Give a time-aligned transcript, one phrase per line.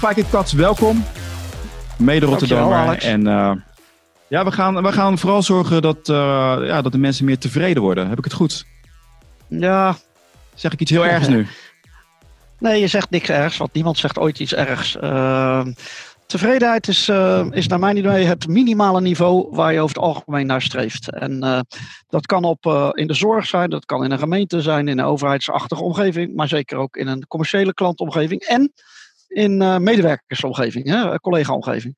[0.00, 1.04] Hey, Kats, welkom.
[1.98, 2.98] Mede Rotterdammer.
[2.98, 3.52] En uh,
[4.28, 6.16] ja, we gaan, we gaan vooral zorgen dat, uh,
[6.60, 8.08] ja, dat de mensen meer tevreden worden.
[8.08, 8.64] Heb ik het goed?
[9.48, 9.96] Ja.
[10.54, 11.46] Zeg ik iets heel ergs nu?
[12.58, 14.96] Nee, je zegt niks ergs, want niemand zegt ooit iets ergs.
[15.02, 15.66] Uh,
[16.26, 20.46] tevredenheid is, uh, is naar mijn idee het minimale niveau waar je over het algemeen
[20.46, 21.10] naar streeft.
[21.10, 21.60] En uh,
[22.08, 24.98] dat kan op, uh, in de zorg zijn, dat kan in een gemeente zijn, in
[24.98, 28.72] een overheidsachtige omgeving, maar zeker ook in een commerciële klantomgeving en
[29.34, 31.96] in medewerkersomgeving, collega-omgeving.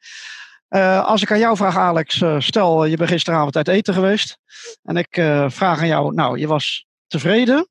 [1.05, 4.39] als ik aan jou vraag, Alex, stel je bent gisteravond uit eten geweest
[4.83, 5.15] en ik
[5.49, 7.69] vraag aan jou, nou, je was tevreden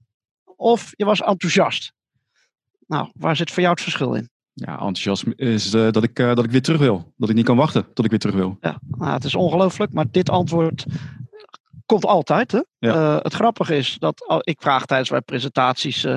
[0.56, 1.94] of je was enthousiast?
[2.88, 4.30] Nou, waar zit voor jou het verschil in?
[4.54, 7.14] Ja, enthousiasme is uh, dat, ik, uh, dat ik weer terug wil.
[7.18, 8.58] Dat ik niet kan wachten tot ik weer terug wil.
[8.62, 10.86] Ja, nou, het is ongelooflijk, maar dit antwoord
[11.94, 12.52] komt altijd.
[12.52, 12.60] Hè?
[12.78, 12.96] Ja.
[12.96, 16.08] Uh, het grappige is dat ik vraag tijdens mijn presentaties.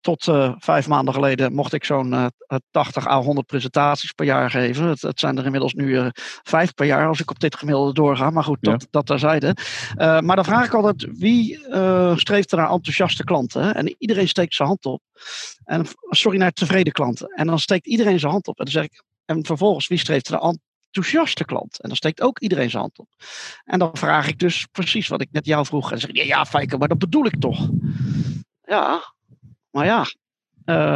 [0.00, 0.24] tot
[0.58, 2.30] vijf maanden geleden mocht ik zo'n
[2.70, 4.86] 80 à 100 presentaties per jaar geven.
[4.86, 6.10] Het, het zijn er inmiddels nu
[6.42, 8.30] vijf per jaar als ik op dit gemiddelde doorga.
[8.30, 8.86] Maar goed, dat, ja.
[8.90, 9.56] dat terzijde.
[9.96, 11.58] maar dan vraag ik altijd: wie
[12.16, 13.74] streeft er naar enthousiaste klanten?
[13.74, 15.02] En iedereen steekt zijn hand op.
[15.64, 17.28] En, sorry, naar tevreden klanten.
[17.28, 18.58] En dan steekt iedereen zijn hand op.
[18.58, 20.40] En dan zeg ik, en vervolgens, wie streeft er naar
[20.90, 21.80] enthousiaste klant?
[21.80, 23.08] En dan steekt ook iedereen zijn hand op.
[23.64, 25.92] En dan vraag ik dus precies wat ik net jou vroeg.
[25.92, 27.68] En zeg ja, ja Fijke, maar dat bedoel ik toch?
[28.62, 29.14] Ja,
[29.70, 30.04] maar ja,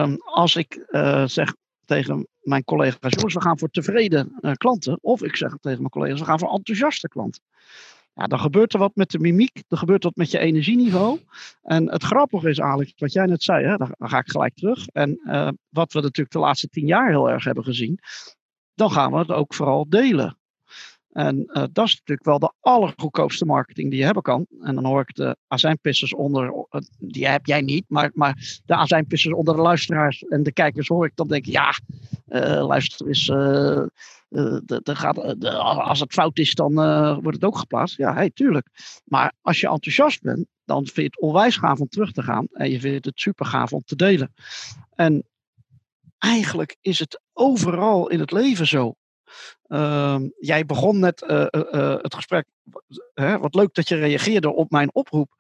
[0.03, 4.99] um, als ik uh, zeg tegen mijn collega's, jongens, we gaan voor tevreden uh, klanten.
[5.01, 7.43] Of ik zeg tegen mijn collega's, we gaan voor enthousiaste klanten.
[8.15, 11.21] Ja, dan gebeurt er wat met de mimiek, er gebeurt wat met je energieniveau.
[11.63, 14.87] En het grappige is Alex, wat jij net zei, hè, dan ga ik gelijk terug.
[14.87, 17.99] En uh, wat we natuurlijk de laatste tien jaar heel erg hebben gezien,
[18.75, 20.37] dan gaan we het ook vooral delen.
[21.13, 24.47] En uh, dat is natuurlijk wel de allergoedkoopste marketing die je hebben kan.
[24.61, 26.67] En dan hoor ik de azijnpissers onder,
[26.99, 31.07] die heb jij niet, maar, maar de azijnpissers onder de luisteraars en de kijkers hoor
[31.07, 31.75] ik dan denken, ja,
[32.29, 35.45] uh, luister eens, de, gaat,
[35.79, 36.75] als het fout is, dan
[37.21, 37.97] wordt het ook geplaatst.
[37.97, 38.67] Ja, hey, tuurlijk.
[39.05, 42.47] Maar als je enthousiast bent, dan vind je het onwijs gaaf om terug te gaan
[42.53, 44.33] en je vindt het super gaaf om te delen.
[44.95, 45.25] En
[46.23, 48.95] eigenlijk is het overal in het leven zo.
[49.67, 52.47] Uh, jij begon net uh, uh, het gesprek.
[53.15, 55.31] Hè, wat leuk dat je reageerde op mijn oproep.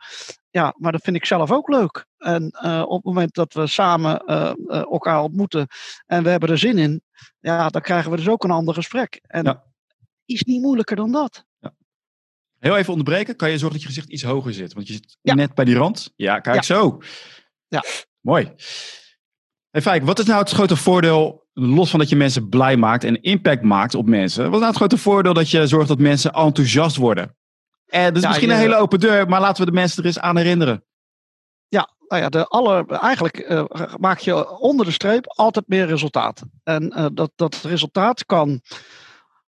[0.50, 2.06] Ja, maar dat vind ik zelf ook leuk.
[2.18, 2.44] En
[2.86, 4.18] op het moment dat we samen
[4.66, 5.66] elkaar ontmoeten
[6.06, 7.02] en we hebben er zin in,
[7.40, 9.20] ja, dan krijgen we dus ook een ander gesprek.
[9.22, 9.64] En ja.
[10.24, 11.44] is niet moeilijker dan dat.
[11.58, 11.74] Ja.
[12.58, 13.36] Heel even onderbreken.
[13.36, 14.72] Kan je zorgen dat je gezicht iets hoger zit?
[14.72, 15.34] Want je zit ja.
[15.34, 16.12] net bij die rand.
[16.16, 16.98] Ja, kijk zo.
[17.68, 17.84] Ja.
[18.20, 18.52] Mooi.
[19.72, 23.04] Hey Fijk, wat is nou het grote voordeel, los van dat je mensen blij maakt
[23.04, 25.98] en impact maakt op mensen, wat is nou het grote voordeel dat je zorgt dat
[25.98, 27.36] mensen enthousiast worden?
[27.86, 29.98] En dat is ja, misschien je, een hele open deur, maar laten we de mensen
[29.98, 30.84] er eens aan herinneren.
[31.68, 33.64] Ja, nou ja, de aller, eigenlijk uh,
[33.98, 36.42] maak je onder de streep altijd meer resultaat.
[36.64, 38.60] En uh, dat, dat resultaat kan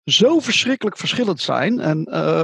[0.04, 1.80] zo verschrikkelijk verschillend zijn.
[1.80, 2.44] En uh,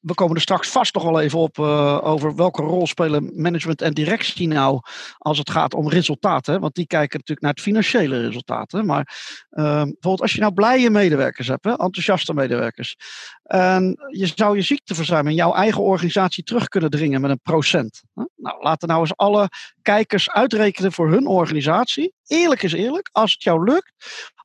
[0.00, 3.82] we komen er straks vast nog wel even op uh, over welke rol spelen management
[3.82, 4.80] en directie nou
[5.18, 6.60] als het gaat om resultaten.
[6.60, 8.86] Want die kijken natuurlijk naar het financiële resultaten.
[8.86, 9.16] Maar
[9.50, 12.96] uh, bijvoorbeeld als je nou blije medewerkers hebt, hè, enthousiaste medewerkers.
[13.42, 18.02] En je zou je ziekteverzuim in jouw eigen organisatie terug kunnen dringen met een procent.
[18.14, 18.24] Hè?
[18.36, 19.48] Nou, laten nou eens alle
[19.82, 22.12] kijkers uitrekenen voor hun organisatie.
[22.26, 23.92] Eerlijk is eerlijk, als het jou lukt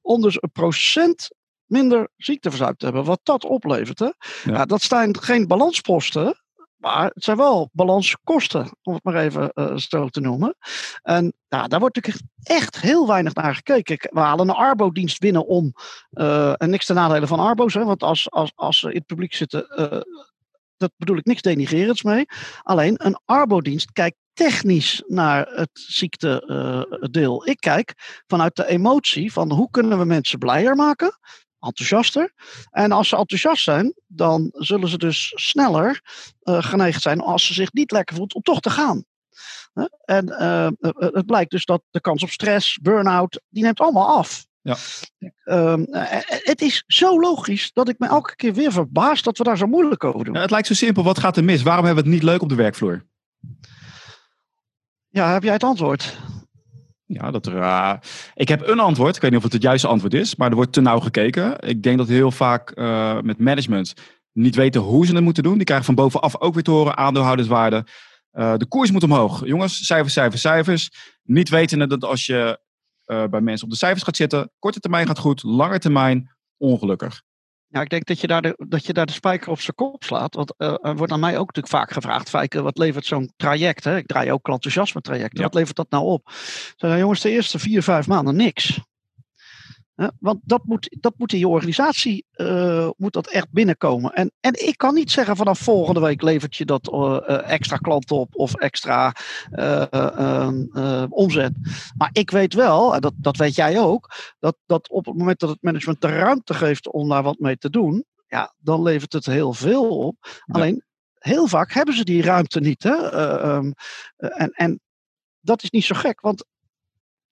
[0.06, 1.35] om dus een procent
[1.66, 3.04] minder ziekteverzuim te hebben.
[3.04, 4.00] Wat dat oplevert.
[4.00, 4.06] Hè?
[4.06, 4.14] Ja.
[4.44, 6.40] Ja, dat zijn geen balansposten.
[6.76, 10.56] Maar het zijn wel balanskosten, om het maar even uh, zo te noemen.
[11.02, 13.98] En ja, daar wordt natuurlijk echt heel weinig naar gekeken.
[14.14, 15.74] We halen een Arbo-dienst binnen om,
[16.12, 19.06] uh, en niks ten nadele van Arbo's, hè, want als, als, als ze in het
[19.06, 20.02] publiek zitten, uh,
[20.78, 22.26] dat bedoel ik niks denigrerends mee.
[22.62, 27.48] Alleen een Arbo-dienst kijkt technisch naar het ziektedeel.
[27.48, 27.94] Ik kijk
[28.28, 31.20] vanuit de emotie van hoe kunnen we mensen blijer maken,
[31.66, 32.34] enthousiaster.
[32.70, 36.02] En als ze enthousiast zijn, dan zullen ze dus sneller
[36.44, 39.04] uh, geneigd zijn als ze zich niet lekker voelt om toch te gaan.
[40.06, 40.68] En uh,
[40.98, 44.46] het blijkt dus dat de kans op stress, burn-out, die neemt allemaal af.
[44.62, 44.76] Ja.
[45.44, 45.86] Ehm,
[46.28, 49.66] het is zo logisch dat ik me elke keer weer verbaas dat we daar zo
[49.68, 50.34] moeilijk over doen.
[50.34, 51.04] Ja, het lijkt zo simpel.
[51.04, 51.62] Wat gaat er mis?
[51.62, 53.06] Waarom hebben we het niet leuk op de werkvloer?
[55.10, 56.18] Ja, heb jij het antwoord?
[57.08, 57.94] Ja, dat er, uh,
[58.34, 59.16] ik heb een antwoord.
[59.16, 61.60] Ik weet niet of het het juiste antwoord is, maar er wordt te nauw gekeken.
[61.60, 63.94] Ik denk dat heel vaak uh, met management
[64.32, 65.56] niet weten hoe ze het moeten doen.
[65.56, 67.86] Die krijgen van bovenaf ook weer te horen aandeelhouderswaarde.
[68.34, 69.46] Uh, de koers moet omhoog.
[69.46, 70.90] Jongens, cijfers, cijfers, cijfers.
[71.24, 72.60] Niet wetende dat als je
[73.06, 77.22] bij mensen op de cijfers gaat zitten, korte termijn gaat goed, lange termijn ongelukkig.
[77.68, 80.04] Ja, ik denk dat je daar de, dat je daar de spijker op zijn kop
[80.04, 80.36] slaat.
[80.36, 83.84] Want uh, er wordt aan mij ook natuurlijk vaak gevraagd: Fijke, wat levert zo'n traject?
[83.84, 83.98] Hè?
[83.98, 85.38] Ik draai ook enthousiasme trajecten.
[85.38, 85.44] Ja.
[85.44, 86.30] Wat levert dat nou op?
[86.76, 88.80] Zeg, nou, jongens, de eerste vier, vijf maanden niks.
[90.20, 94.14] Want dat moet, dat moet in je organisatie uh, moet dat echt binnenkomen.
[94.14, 98.16] En, en ik kan niet zeggen vanaf volgende week levert je dat uh, extra klanten
[98.16, 99.16] op of extra
[99.52, 101.54] uh, omzet.
[101.98, 104.10] Maar ik weet wel, en dat, dat weet jij ook,
[104.40, 107.58] dat, dat op het moment dat het management de ruimte geeft om daar wat mee
[107.58, 110.16] te doen, ja, dan levert het heel veel op.
[110.46, 110.84] Alleen
[111.14, 112.84] heel vaak hebben ze die ruimte niet.
[112.84, 113.14] Hè?
[113.56, 113.74] Um,
[114.16, 114.80] en, en
[115.40, 116.46] dat is niet zo gek, want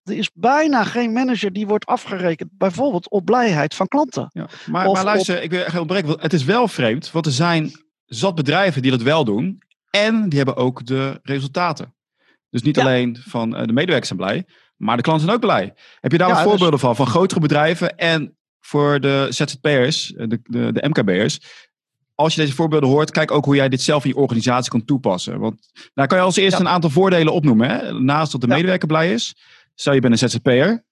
[0.03, 4.29] er is bijna geen manager die wordt afgerekend, bijvoorbeeld op blijheid van klanten.
[4.33, 6.15] Ja, maar, maar luister, ik wil echt ontbreken.
[6.19, 7.71] Het is wel vreemd, want er zijn
[8.05, 9.61] zat bedrijven die dat wel doen.
[9.89, 11.93] En die hebben ook de resultaten.
[12.49, 14.45] Dus niet alleen van eh, de medewerkers zijn blij,
[14.75, 15.73] maar de klanten zijn ook blij.
[15.99, 16.95] Heb je daar ja, wat dus- voorbeelden van?
[16.95, 21.39] Van grotere bedrijven en voor de ZZP'ers, eh, de, de, de MKB'ers.
[22.15, 24.85] Als je deze voorbeelden hoort, kijk ook hoe jij dit zelf in je organisatie kan
[24.85, 25.39] toepassen.
[25.39, 27.69] Want nou kan je als eerste een aantal voordelen opnoemen.
[27.69, 27.99] Hè?
[27.99, 29.35] Naast dat de medewerker blij is,
[29.73, 30.85] Stel je bent een ZZP'er.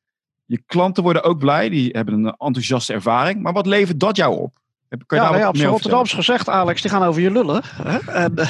[0.45, 3.41] Je klanten worden ook blij, die hebben een enthousiaste ervaring.
[3.41, 4.60] Maar wat levert dat jou op?
[5.05, 7.61] Kan je ja, nee, Rotterdams gezegd, Alex, die gaan over je lullen.
[7.83, 7.97] Hè?
[7.97, 8.33] En,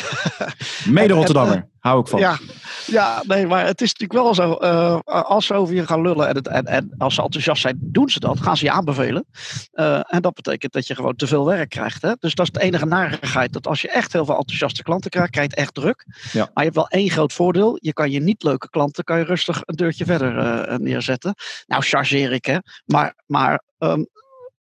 [0.86, 2.20] Mede Rotterdammer, hou ik van.
[2.20, 2.38] Ja,
[2.86, 4.58] ja, nee, maar het is natuurlijk wel zo.
[4.62, 7.78] Uh, als ze over je gaan lullen en, het, en, en, als ze enthousiast zijn,
[7.82, 8.40] doen ze dat.
[8.40, 9.26] Gaan ze je aanbevelen.
[9.74, 12.02] Uh, en dat betekent dat je gewoon te veel werk krijgt.
[12.02, 12.12] Hè?
[12.20, 13.54] Dus dat is de enige narigheid.
[13.54, 16.06] Dat als je echt heel veel enthousiaste klanten krijgt, krijg je het echt druk.
[16.32, 16.40] Ja.
[16.40, 17.78] Maar je hebt wel één groot voordeel.
[17.82, 21.36] Je kan je niet leuke klanten kan je rustig een deurtje verder uh, neerzetten.
[21.68, 22.58] Nou, chargeer ik, hè.
[22.86, 24.08] Maar, maar um,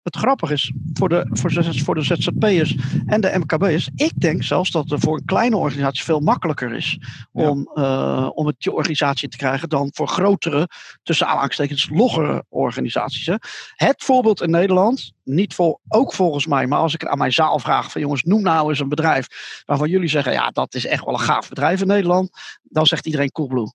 [0.03, 2.75] het grappige is voor de, voor, de, voor de ZZP'ers
[3.05, 3.89] en de MKB'ers.
[3.95, 6.99] Ik denk zelfs dat het voor een kleine organisatie veel makkelijker is
[7.31, 10.67] om, uh, om het je organisatie te krijgen dan voor grotere,
[11.03, 13.25] tussen aanhalingstekens, loggere organisaties.
[13.25, 13.35] Hè.
[13.75, 17.59] Het voorbeeld in Nederland, niet voor, ook volgens mij, maar als ik aan mijn zaal
[17.59, 19.27] vraag van jongens, noem nou eens een bedrijf
[19.65, 22.29] waarvan jullie zeggen, ja, dat is echt wel een gaaf bedrijf in Nederland,
[22.63, 23.73] dan zegt iedereen Coolblue.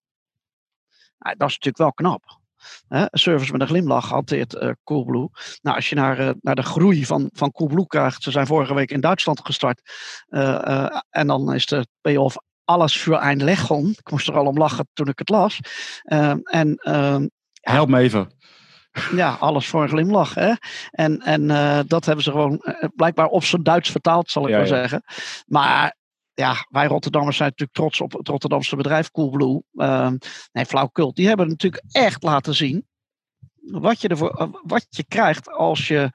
[1.18, 2.44] Nou, dat is natuurlijk wel knap.
[2.88, 5.28] Hè, service met een glimlach hanteert uh, Coolblue.
[5.62, 8.22] Nou, als je naar, uh, naar de groei van, van Coolblue krijgt.
[8.22, 9.80] Ze zijn vorige week in Duitsland gestart.
[10.28, 13.88] Uh, en dan is de payoff alles voor een leggen.
[13.88, 15.60] Ik moest er al om lachen toen ik het las.
[16.02, 17.26] en, ehm,
[17.60, 18.34] Help me even.
[19.14, 20.34] Ja, alles voor een glimlach.
[20.34, 20.52] Hè?
[20.90, 21.46] En, en
[21.86, 22.62] dat hebben ze gewoon
[22.94, 25.02] blijkbaar op zijn Duits vertaald, zal ik ja, maar zeggen.
[25.46, 25.95] Maar
[26.36, 29.62] ja, wij Rotterdammers zijn natuurlijk trots op het Rotterdamse bedrijf Coolblue.
[29.72, 30.10] Uh,
[30.52, 31.14] nee, flauwkul.
[31.14, 32.86] Die hebben natuurlijk echt laten zien
[33.70, 36.10] wat je, ervoor, eh, wat je krijgt als je,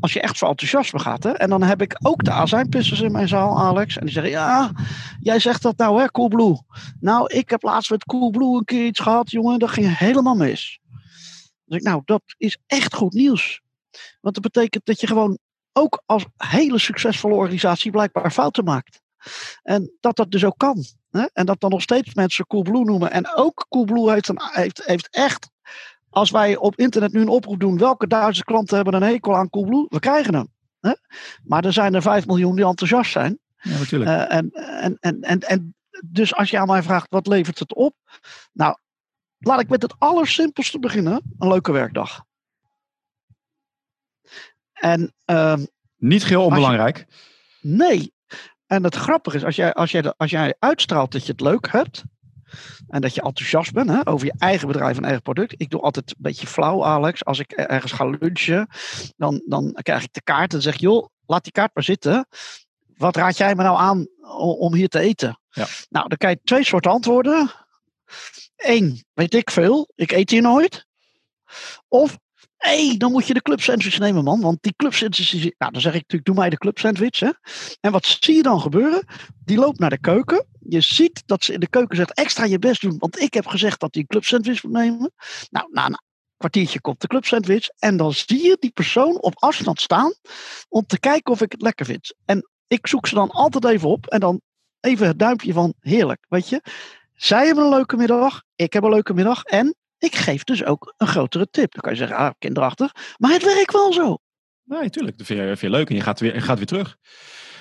[0.00, 1.22] als je echt voor enthousiasme gaat.
[1.22, 1.30] Hè?
[1.30, 3.96] En dan heb ik ook de azijnpissers in mijn zaal, Alex.
[3.96, 4.72] En die zeggen, ja,
[5.20, 6.62] jij zegt dat nou hè, Coolblue.
[7.00, 9.58] Nou, ik heb laatst met Coolblue een keer iets gehad, jongen.
[9.58, 10.80] Dat ging helemaal mis.
[11.64, 13.60] Dus ik, nou, dat is echt goed nieuws.
[14.20, 15.38] Want dat betekent dat je gewoon
[15.72, 19.02] ook als hele succesvolle organisatie blijkbaar fouten maakt.
[19.62, 20.84] En dat dat dus ook kan.
[21.10, 21.24] Hè?
[21.32, 23.10] En dat dan nog steeds mensen Coolblue noemen.
[23.10, 25.50] En ook Coolblue heeft, een, heeft, heeft echt,
[26.10, 29.50] als wij op internet nu een oproep doen, welke Duitse klanten hebben een hekel aan
[29.50, 29.86] Coolblue?
[29.88, 30.52] We krijgen hem.
[30.80, 30.92] Hè?
[31.44, 33.38] Maar er zijn er 5 miljoen die enthousiast zijn.
[33.56, 34.10] Ja, natuurlijk.
[34.10, 35.74] Uh, en, en, en, en, en
[36.04, 37.94] dus als je aan mij vraagt, wat levert het op?
[38.52, 38.76] Nou,
[39.38, 41.22] laat ik met het allersimpelste beginnen.
[41.38, 42.24] Een leuke werkdag.
[44.72, 45.56] En, uh,
[45.96, 47.06] Niet geheel onbelangrijk.
[47.60, 48.13] nee,
[48.66, 51.72] en het grappige is, als jij, als, jij, als jij uitstraalt dat je het leuk
[51.72, 52.02] hebt.
[52.88, 55.54] En dat je enthousiast bent hè, over je eigen bedrijf en eigen product.
[55.56, 57.24] Ik doe altijd een beetje flauw, Alex.
[57.24, 58.68] Als ik ergens ga lunchen,
[59.16, 62.26] dan, dan krijg ik de kaart en zeg joh, laat die kaart maar zitten.
[62.96, 64.06] Wat raad jij me nou aan
[64.58, 65.40] om hier te eten?
[65.50, 65.66] Ja.
[65.88, 67.50] Nou, dan krijg je twee soorten antwoorden.
[68.56, 70.86] Eén, weet ik veel, ik eet hier nooit.
[71.88, 72.18] Of
[72.56, 74.40] hey, dan moet je de club sandwich nemen, man.
[74.40, 77.20] Want die club sandwich, nou, dan zeg ik natuurlijk, doe mij de club sandwich.
[77.20, 77.30] Hè?
[77.80, 79.04] En wat zie je dan gebeuren?
[79.44, 80.46] Die loopt naar de keuken.
[80.68, 82.98] Je ziet dat ze in de keuken zegt, extra je best doen.
[82.98, 85.12] Want ik heb gezegd dat hij een club sandwich moet nemen.
[85.50, 85.98] Nou, na een
[86.36, 87.68] kwartiertje komt de club sandwich.
[87.78, 90.12] En dan zie je die persoon op afstand staan
[90.68, 92.14] om te kijken of ik het lekker vind.
[92.24, 94.06] En ik zoek ze dan altijd even op.
[94.06, 94.40] En dan
[94.80, 96.62] even het duimpje van heerlijk, weet je.
[97.14, 99.42] Zij hebben een leuke middag, ik heb een leuke middag.
[99.42, 101.72] En ik geef dus ook een grotere tip.
[101.72, 102.92] Dan kan je zeggen, ah, kinderachtig.
[103.18, 104.18] Maar het werkt wel zo.
[104.64, 105.18] Nee, tuurlijk.
[105.18, 106.96] Dat vind je, vind je leuk en je gaat weer, je gaat weer terug.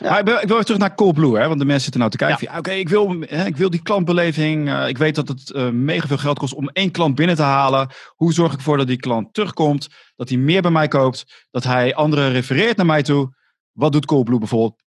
[0.02, 2.12] Maar ik, wil, ik wil weer terug naar Coolblue, hè, want de mensen zitten nou
[2.12, 2.48] te kijken.
[2.52, 2.58] Ja.
[2.58, 4.68] Oké, ik, wil, ik wil die klantbeleving.
[4.68, 7.42] Uh, ik weet dat het uh, mega veel geld kost om één klant binnen te
[7.42, 7.90] halen.
[8.16, 9.88] Hoe zorg ik ervoor dat die klant terugkomt?
[10.16, 11.48] Dat hij meer bij mij koopt?
[11.52, 13.36] Dat hij anderen refereert naar mij toe?
[13.72, 14.84] Wat doet Coolblue bijvoorbeeld?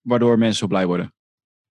[0.00, 1.14] Waardoor mensen zo blij worden?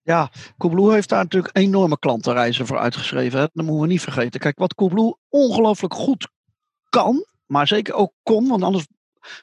[0.06, 3.40] Ja, Coolblue heeft daar natuurlijk enorme klantenreizen voor uitgeschreven.
[3.40, 3.46] Hè?
[3.54, 4.40] Dat moeten we niet vergeten.
[4.40, 6.30] Kijk, wat Coolblue ongelooflijk goed
[6.90, 8.88] kan, maar zeker ook kon, want anders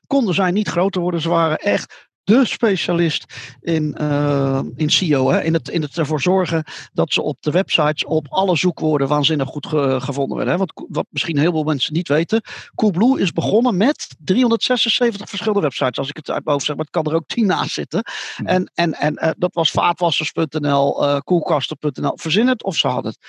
[0.06, 1.20] konden zij niet groter worden.
[1.20, 3.24] Ze waren echt de specialist
[3.60, 5.30] in, uh, in SEO.
[5.30, 5.42] Hè?
[5.42, 9.48] In, het, in het ervoor zorgen dat ze op de websites op alle zoekwoorden waanzinnig
[9.48, 9.66] goed
[10.02, 10.54] gevonden werden.
[10.54, 10.58] Hè?
[10.58, 12.42] Want wat misschien heel veel mensen niet weten.
[12.74, 15.98] Coolblue is begonnen met 376 verschillende websites.
[15.98, 18.02] Als ik het uit mijn hoofd zeg, maar het kan er ook 10 naast zitten.
[18.44, 22.18] En, en, en uh, dat was vaatwassers.nl, uh, koelkasten.nl.
[22.18, 23.26] Verzin het of ze hadden het.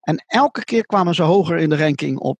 [0.00, 2.38] En elke keer kwamen ze hoger in de ranking op,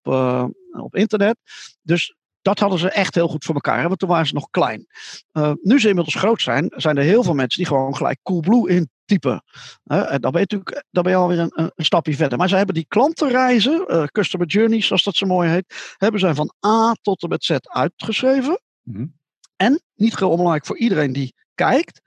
[0.71, 1.37] op internet.
[1.81, 4.87] Dus dat hadden ze echt heel goed voor elkaar, want toen waren ze nog klein.
[5.33, 8.69] Uh, nu ze inmiddels groot zijn, zijn er heel veel mensen die gewoon gelijk Coolblue
[8.69, 9.43] intypen.
[9.85, 12.37] Uh, en dan ben je natuurlijk dan ben je alweer een, een, stapje verder.
[12.37, 16.33] Maar ze hebben die klantenreizen, uh, customer journeys zoals dat zo mooi heet, hebben zij
[16.33, 18.61] van A tot en met Z uitgeschreven.
[18.83, 19.13] Mm-hmm.
[19.55, 22.01] En, niet heel onbelangrijk voor iedereen die kijkt,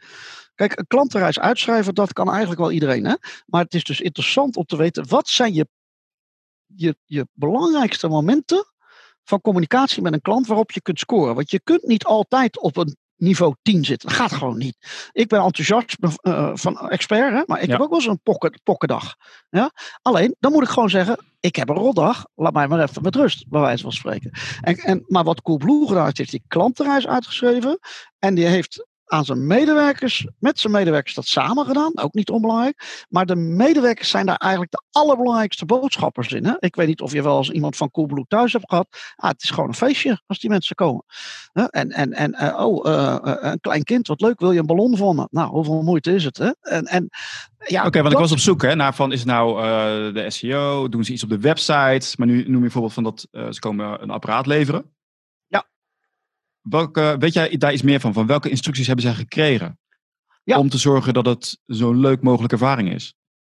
[0.54, 3.04] Kijk, een klantenreis uitschrijven, dat kan eigenlijk wel iedereen.
[3.04, 3.14] Hè?
[3.46, 5.66] Maar het is dus interessant om te weten, wat zijn je,
[6.66, 8.73] je, je belangrijkste momenten
[9.24, 11.34] van communicatie met een klant waarop je kunt scoren.
[11.34, 14.08] Want je kunt niet altijd op een niveau 10 zitten.
[14.08, 14.76] Dat gaat gewoon niet.
[15.12, 18.60] Ik ben enthousiast uh, van expert, hè, maar ik heb ook wel eens een pokken,
[18.62, 19.14] pokkendag.
[19.50, 19.70] Ja?
[20.02, 23.16] Alleen, dan moet ik gewoon zeggen, ik heb een rotdag, laat mij maar even met
[23.16, 24.30] rust, bij wijze van spreken.
[24.60, 27.78] En, en, maar wat Coolblue gedaan heeft, heeft die klantenreis uitgeschreven
[28.18, 31.99] en die heeft aan zijn medewerkers, met zijn medewerkers dat samen gedaan.
[31.99, 33.04] Ook niet onbelangrijk.
[33.08, 36.44] Maar de medewerkers zijn daar eigenlijk de allerbelangrijkste boodschappers in.
[36.44, 36.54] Hè?
[36.58, 38.87] Ik weet niet of je wel eens iemand van Coolblue thuis hebt gehad.
[39.16, 41.04] Ah, het is gewoon een feestje als die mensen komen.
[41.52, 44.96] En, en, en uh, oh, uh, een klein kind, wat leuk, wil je een ballon
[44.96, 45.28] van me?
[45.30, 46.37] Nou, hoeveel moeite is het?
[46.37, 46.50] Hè?
[46.61, 47.08] En, en,
[47.66, 50.30] ja, Oké, want ik was op zoek hè, naar van, is het nou uh, de
[50.30, 50.88] SEO?
[50.88, 52.14] Doen ze iets op de website?
[52.16, 54.93] Maar nu noem je bijvoorbeeld van dat ze komen een apparaat leveren.
[56.68, 58.12] Welke, weet jij daar iets meer van?
[58.12, 59.78] Van welke instructies hebben zij gekregen?
[60.44, 63.14] Om te zorgen dat het zo'n leuk mogelijke ervaring is.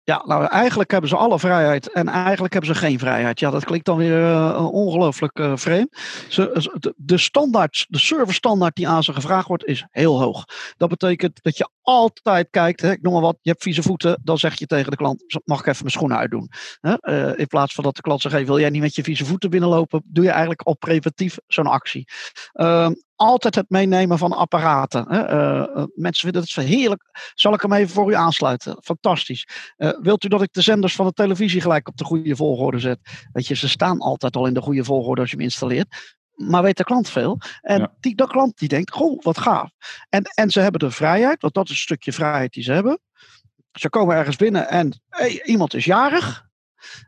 [0.09, 3.41] Ja, nou eigenlijk hebben ze alle vrijheid en eigenlijk hebben ze geen vrijheid.
[3.41, 5.97] Ja, dat klinkt dan weer uh, ongelooflijk uh, vreemd.
[6.29, 10.45] Ze, de, standaard, de service standaard die aan ze gevraagd wordt, is heel hoog.
[10.77, 14.21] Dat betekent dat je altijd kijkt, hè, ik noem maar wat, je hebt vieze voeten,
[14.23, 16.51] dan zeg je tegen de klant, mag ik even mijn schoenen uitdoen?
[16.81, 17.37] Hè?
[17.37, 20.03] In plaats van dat de klant zegt, wil jij niet met je vieze voeten binnenlopen,
[20.05, 22.09] doe je eigenlijk al preventief zo'n actie.
[23.19, 25.05] Altijd het meenemen van apparaten.
[25.09, 25.33] Hè?
[25.33, 27.33] Uh, mensen vinden het heerlijk.
[27.35, 28.79] Zal ik hem even voor u aansluiten?
[28.83, 29.49] Fantastisch.
[29.77, 32.79] Uh, wilt u dat ik de zenders van de televisie gelijk op de goede volgorde
[32.79, 32.99] zet?
[33.33, 36.17] Weet je, ze staan altijd al in de goede volgorde als je hem installeert.
[36.35, 37.39] Maar weet de klant veel.
[37.61, 39.71] En die, de klant die denkt, goh, wat gaaf.
[40.09, 43.01] En, en ze hebben de vrijheid, want dat is een stukje vrijheid die ze hebben.
[43.73, 46.48] Ze komen ergens binnen en hey, iemand is jarig.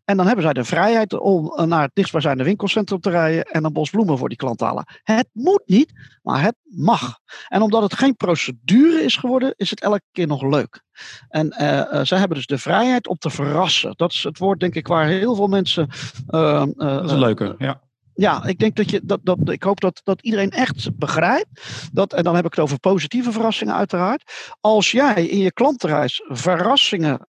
[0.05, 3.65] En dan hebben zij de vrijheid om eh, naar het dichtstbijzijnde winkelcentrum te rijden en
[3.65, 4.85] een bos bloemen voor die klant te halen.
[5.03, 7.19] Het moet niet, maar het mag.
[7.49, 10.83] En omdat het geen procedure is geworden, is het elke keer nog leuk.
[11.29, 13.93] En uh, uh, zij hebben dus de vrijheid om te verrassen.
[13.97, 15.89] Dat is het woord, denk ik, waar heel veel mensen.
[16.29, 17.81] Uh, dat is een leuke, ja.
[18.15, 21.89] Ja, ik denk dat je dat, dat ik hoop dat, dat iedereen echt begrijpt.
[21.93, 24.55] Dat, en dan heb ik het over positieve verrassingen, uiteraard.
[24.61, 27.29] Als jij in je klantenreis verrassingen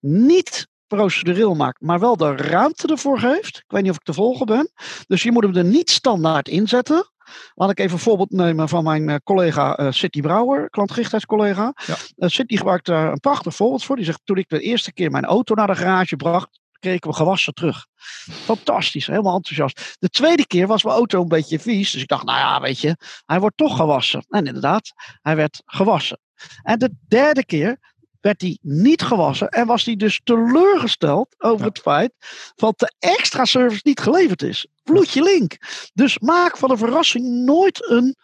[0.00, 3.56] niet procedureel maakt, maar wel de ruimte ervoor geeft.
[3.56, 4.70] Ik weet niet of ik te volgen ben.
[5.06, 7.10] Dus je moet hem er niet standaard inzetten.
[7.54, 11.74] Laat ik even een voorbeeld nemen van mijn eh, collega uh, City Brouwer, klantgerichtheidscollega.
[11.86, 11.96] Ja.
[12.16, 13.96] Uh, City gebruikt daar een prachtig voorbeeld voor.
[13.96, 17.16] Die zegt, toen ik de eerste keer mijn auto naar de garage bracht, kregen we
[17.16, 17.86] gewassen terug.
[18.30, 19.96] Fantastisch, helemaal enthousiast.
[19.98, 21.90] De tweede keer was mijn auto een beetje vies.
[21.90, 24.24] Dus ik dacht, nou ja, weet je, hij wordt toch gewassen.
[24.28, 26.18] En inderdaad, hij werd gewassen.
[26.62, 27.94] En de derde keer
[28.26, 32.12] werd hij niet gewassen en was hij dus teleurgesteld over het feit
[32.54, 34.66] dat de extra service niet geleverd is.
[34.84, 35.56] Vloedje link.
[35.94, 38.16] Dus maak van de verrassing nooit een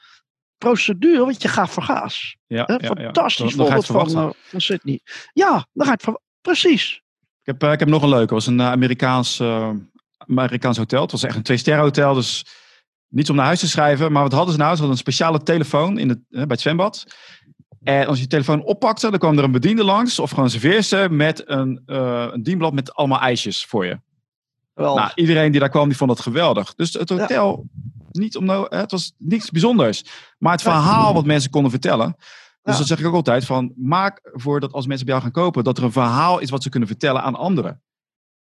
[0.58, 2.36] procedure, want je gaat vergaas.
[2.46, 5.00] Ja, Fantastisch ja, voorbeeld van, uh, van Sydney.
[5.32, 7.02] Ja, dan ga je Precies.
[7.42, 8.34] Ik heb, uh, ik heb nog een leuke.
[8.34, 9.42] Het was een uh, Amerikaans,
[10.26, 11.02] Amerikaans hotel.
[11.02, 12.44] Het was echt een twee-sterren hotel, dus
[13.08, 14.12] niets om naar huis te schrijven.
[14.12, 14.70] Maar wat hadden ze nou?
[14.70, 17.04] Ze hadden een speciale telefoon in het, bij het zwembad.
[17.84, 20.50] En als je je telefoon oppakte, dan kwam er een bediende langs of gewoon een
[20.50, 24.00] serveerster met een, uh, een dienblad met allemaal ijsjes voor je.
[24.74, 24.94] Wel.
[24.94, 26.74] Nou, iedereen die daar kwam, die vond dat geweldig.
[26.74, 27.66] Dus het hotel,
[28.10, 30.04] niet om nou, het was niets bijzonders.
[30.38, 32.16] Maar het verhaal wat mensen konden vertellen.
[32.62, 35.42] Dus dat zeg ik ook altijd van, maak voor dat als mensen bij jou gaan
[35.42, 37.82] kopen, dat er een verhaal is wat ze kunnen vertellen aan anderen.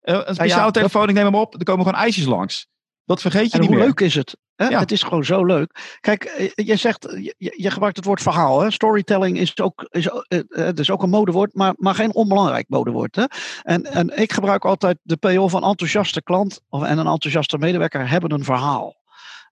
[0.03, 2.67] Uh, een speciale telefoon, ik neem hem op, er komen gewoon ijsjes langs.
[3.09, 3.85] Dat vergeet je en niet hoe meer.
[3.85, 4.37] leuk is het?
[4.55, 4.77] Hè?
[4.77, 5.97] Het is gewoon zo leuk.
[5.99, 8.61] Kijk, eh, je zegt, je, je gebruikt het woord verhaal.
[8.61, 8.71] Hè?
[8.71, 12.65] Storytelling is ook, is, eh, eh, het is ook een modewoord, maar, maar geen onbelangrijk
[12.69, 13.15] modewoord.
[13.15, 13.23] Hè?
[13.61, 18.09] En, en ik gebruik altijd de PO van enthousiaste klant of, en een enthousiaste medewerker
[18.09, 18.97] hebben een verhaal.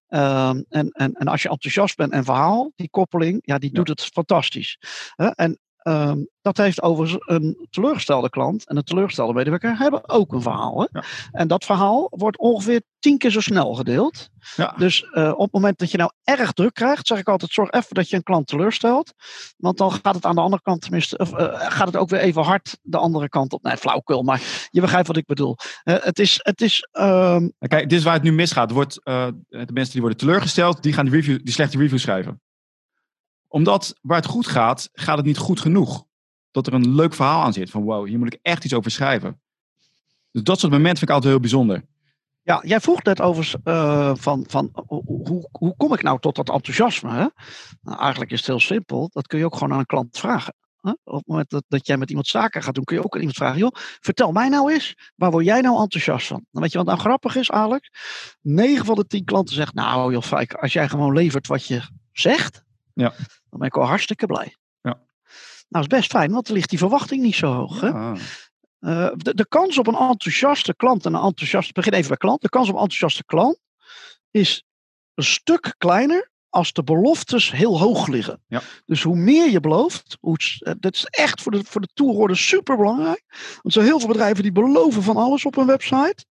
[0.09, 3.87] Um, en, en, en als je enthousiast bent en verhaal, die koppeling, ja, die doet
[3.87, 4.77] het fantastisch.
[5.15, 10.41] En Ehm, dat heeft overigens een teleurgestelde klant en een teleurgestelde medewerker hebben ook een
[10.41, 10.79] verhaal.
[10.79, 10.99] Hè?
[10.99, 11.03] Ja.
[11.31, 14.29] En dat verhaal wordt ongeveer tien keer zo snel gedeeld.
[14.55, 14.73] Ja.
[14.77, 17.71] Dus eh, op het moment dat je nou erg druk krijgt, zeg ik altijd: zorg
[17.71, 19.13] even dat je een klant teleurstelt.
[19.57, 22.19] Want dan gaat het aan de andere kant tenminste, of, eh, gaat het ook weer
[22.19, 23.63] even hard de andere kant op.
[23.63, 25.55] Nee, flauwkul, maar je begrijpt wat ik bedoel.
[25.83, 28.71] Eh, het is, het is ehm, Kijk, dit is waar het nu misgaat.
[28.71, 32.41] Wordt, de mensen die worden teleurgesteld, die gaan die, review, die slechte review schrijven.
[33.57, 36.05] Omdat waar het goed gaat, gaat het niet goed genoeg.
[36.51, 37.69] Dat er een leuk verhaal aan zit.
[37.69, 39.41] Van wow, hier moet ik echt iets over schrijven.
[40.31, 41.85] Dus dat soort momenten vind ik altijd heel bijzonder.
[42.41, 46.49] Ja, jij vroeg net over eh, van, van hoe, hoe kom ik nou tot dat
[46.49, 47.11] enthousiasme?
[47.11, 47.27] Hè?
[47.81, 49.09] Nou, eigenlijk is het heel simpel.
[49.13, 50.55] Dat kun je ook gewoon aan een klant vragen.
[50.81, 50.91] Hè?
[51.03, 53.19] Op het moment dat, dat jij met iemand zaken gaat doen, kun je ook aan
[53.19, 56.45] iemand vragen: joh, vertel mij nou eens, waar word jij nou enthousiast van?
[56.51, 57.89] Dan weet je wat nou grappig is, Alex?
[58.41, 62.65] 9 van de 10 klanten zegt: Nou, joh, als jij gewoon levert wat je zegt,
[62.97, 63.13] Ja.
[63.49, 64.55] dan ben ik al hartstikke blij.
[64.81, 64.99] Ja.
[65.69, 67.81] Nou, is best fijn, want dan ligt die verwachting niet zo hoog.
[67.81, 67.89] Hè?
[68.79, 72.41] Eh, de, de kans op een enthousiaste klant en een enthousiaste, begin even bij klant.
[72.41, 73.59] De kans op een enthousiaste klant
[74.31, 74.63] is
[75.13, 78.41] een stuk kleiner als de beloftes heel hoog liggen.
[78.47, 78.61] Ja.
[78.85, 82.37] Dus hoe meer je belooft, hoe, eh, dat is echt voor de, voor de toerhoorder
[82.37, 83.23] super belangrijk.
[83.29, 86.25] Want er zijn heel veel bedrijven die beloven van alles op hun website.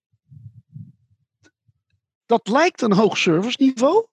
[2.26, 4.06] Dat lijkt een hoog serviceniveau.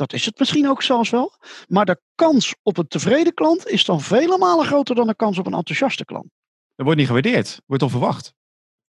[0.00, 1.32] Dat is het misschien ook zelfs wel.
[1.68, 5.38] Maar de kans op een tevreden klant is dan vele malen groter dan de kans
[5.38, 6.26] op een enthousiaste klant.
[6.74, 7.60] Dat wordt niet gewaardeerd.
[7.66, 8.34] Wordt onverwacht.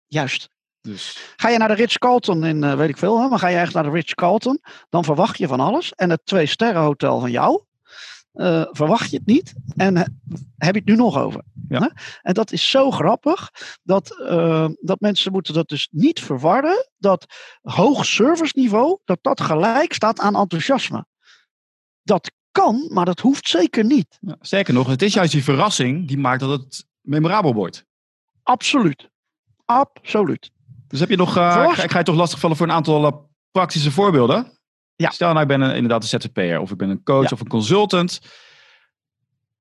[0.07, 0.49] Juist.
[0.81, 3.57] Dus Ga je naar de Ritz-Carlton in, eh, weet ik veel, hè, maar ga je
[3.57, 5.93] echt naar de Ritz-Carlton, dan verwacht je van alles.
[5.93, 7.63] En het twee sterren hotel van jou,
[8.39, 9.55] eh, verwacht je het niet.
[9.77, 9.97] En
[10.57, 11.43] heb je het nu nog over.
[11.69, 11.93] Ja.
[12.23, 13.51] En dat is zo grappig,
[13.83, 17.27] dat, eh, dat mensen moeten dat dus niet verwarren, dat
[17.61, 21.07] hoog serviceniveau, dat dat gelijk staat aan enthousiasme.
[22.03, 24.19] Dat kan, maar dat hoeft zeker niet.
[24.21, 27.85] ja, sterker nog, het is juist die verrassing die maakt dat het memorabel wordt.
[28.43, 29.11] Absoluut.
[29.65, 30.51] Absoluut.
[30.89, 34.58] Dus heb je nog, ik, ga, ga je toch lastigvallen voor een aantal praktische voorbeelden.
[34.99, 35.11] Ja.
[35.11, 37.29] Stel nou, ik ben een, inderdaad een ZZP'er of ik ben een coach Ja.
[37.33, 38.21] of een consultant.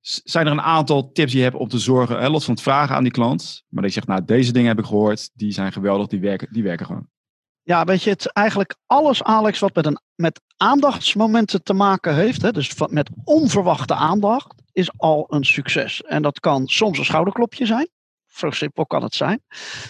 [0.02, 2.64] Zijn er een aantal tips die je hebt om te zorgen, hè, los van het
[2.64, 5.52] vragen aan die klant, maar dat je zegt, nou deze dingen heb ik gehoord, die
[5.52, 7.08] zijn geweldig, die werken, die werken gewoon.
[7.64, 12.16] Ja, weet je, het is eigenlijk alles, Alex, wat met, een, met aandachtsmomenten te maken
[12.16, 16.02] heeft, hè, dus met onverwachte aandacht, is al een succes.
[16.02, 17.90] En dat kan soms een schouderklopje zijn.
[18.38, 19.42] Zo simpel kan het zijn.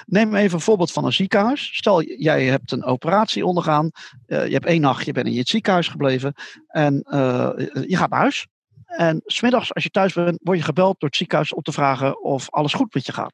[0.05, 1.69] Neem even een voorbeeld van een ziekenhuis.
[1.77, 3.89] Stel, jij hebt een operatie ondergaan.
[4.25, 6.33] eh, je hebt één nacht, je bent in het ziekenhuis gebleven.
[6.67, 7.49] En eh,
[7.87, 8.47] je gaat naar huis.
[8.85, 12.23] En smiddags, als je thuis bent, word je gebeld door het ziekenhuis om te vragen
[12.23, 13.33] of alles goed met je gaat.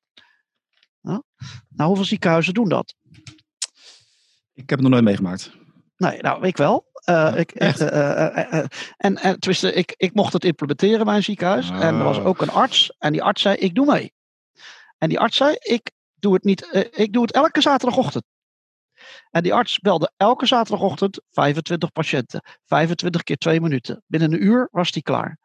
[1.02, 2.96] Nou, hoeveel ziekenhuizen doen dat?
[4.54, 5.52] Ik heb het nog nooit meegemaakt.
[5.98, 6.92] Nee, nou, ik wel.
[7.04, 7.82] Eh, ik, echt?
[7.82, 11.70] en en tenminste, ik, ik mocht het implementeren bij een ziekenhuis.
[11.70, 12.26] En er was Oh.
[12.26, 12.96] ook een arts.
[13.00, 14.14] En die arts zei, ik doe mee.
[15.04, 18.24] En die arts zei, ik doe het, niet, eh, ik doe het elke zaterdagochtend.
[19.32, 22.44] En die arts belde elke zaterdagochtend 25 patiënten.
[22.66, 24.04] 25 keer 2 minuten.
[24.08, 25.38] Binnen een uur was die klaar.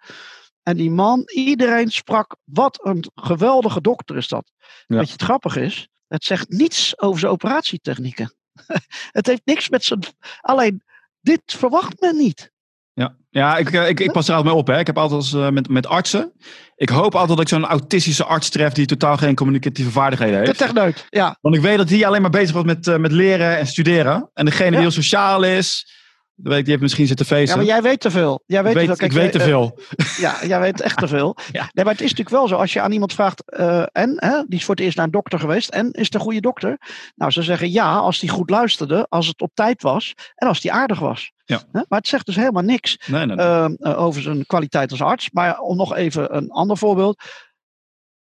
[0.62, 4.52] En die man, iedereen sprak, wat een geweldige dokter is dat.
[4.86, 4.96] Ja.
[4.96, 8.34] Weet je, het grappig is, het zegt niets over zijn operatietechnieken.
[9.18, 10.02] het heeft niks met zijn...
[10.40, 10.82] Alleen,
[11.20, 12.50] dit verwacht men niet.
[12.98, 14.66] Ja, ja ik, eh, ik, ik pas er altijd mee op.
[14.66, 14.78] Hè.
[14.78, 16.32] Ik heb altijd als, eh, met, met artsen.
[16.76, 20.46] Ik hoop altijd dat ik zo'n autistische arts tref die totaal geen communicatieve vaardigheden De
[20.46, 20.58] heeft.
[20.58, 21.36] techneut, ja.
[21.40, 24.30] Want ik weet dat die alleen maar bezig was met, eh, met leren en studeren.
[24.34, 24.70] En degene Ja.
[24.70, 25.92] die heel sociaal is, dat
[26.40, 27.56] die heeft misschien zitten Ja, feesten.
[27.56, 28.42] maar jij weet te veel.
[28.46, 29.06] Jij weet ik te weet, veel.
[29.06, 29.78] ik weet te eh, veel.
[30.18, 31.36] Ja, jij weet echt te veel.
[31.52, 31.70] Ja.
[31.72, 32.56] Nee, maar het is natuurlijk wel zo.
[32.56, 35.10] Als je aan iemand vraagt, eh, en, hè, die is voor het eerst naar een
[35.10, 36.78] dokter geweest, en is het een goede dokter?
[37.14, 40.60] Nou, ze zeggen ja, als die goed luisterde, als het op tijd was, en als
[40.60, 41.32] die aardig was.
[41.44, 41.56] Ja.
[41.72, 41.80] Hè?
[41.88, 43.46] Maar het zegt dus helemaal niks nee, nee, nee.
[43.46, 45.30] ehm, eh, over zijn kwaliteit als arts.
[45.30, 47.22] Maar om nog even een ander voorbeeld.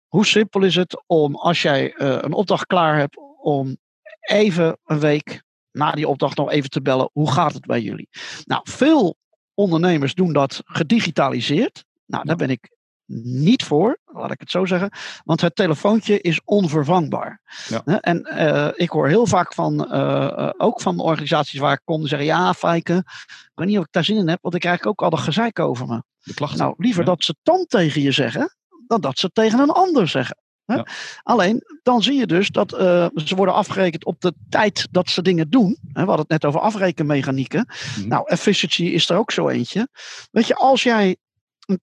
[0.07, 3.77] Hoe simpel is het om, als jij eh, een opdracht klaar hebt, om
[4.21, 5.43] even een week
[5.77, 7.11] na die opdracht nog even te bellen.
[7.13, 8.09] Hoe gaat het bij jullie?
[8.45, 9.17] Nou, veel
[9.55, 11.85] ondernemers doen dat gedigitaliseerd.
[12.07, 12.75] Nou, daar ben ik
[13.23, 14.91] niet voor, laat ik het zo zeggen.
[15.25, 17.41] Want het telefoontje is onvervangbaar.
[17.69, 18.01] Ja.
[18.01, 21.99] En eh, ik hoor heel vaak van, eh, eh, ook van organisaties waar ik kom,
[21.99, 24.61] die zeggen: Ja, Fijke, ik weet niet of ik daar zin in heb, want ik
[24.61, 26.03] krijg ook al de gezeik over me.
[26.21, 26.59] de klachten.
[26.59, 27.09] Nou, liever Ja.
[27.09, 30.37] dat ze dan tegen je zeggen, dan dat ze tegen een ander zeggen.
[30.67, 30.75] Hè?
[30.75, 30.87] Ja.
[31.23, 35.23] Alleen, dan zie je dus dat eh, ze worden afgerekend op de tijd dat ze
[35.23, 35.79] dingen doen.
[35.93, 37.69] Hè, we hadden het net over afrekenmechanieken.
[37.99, 38.09] Mhm.
[38.09, 39.89] Nou, efficiency is er ook zo eentje.
[40.31, 41.17] Weet je, als jij.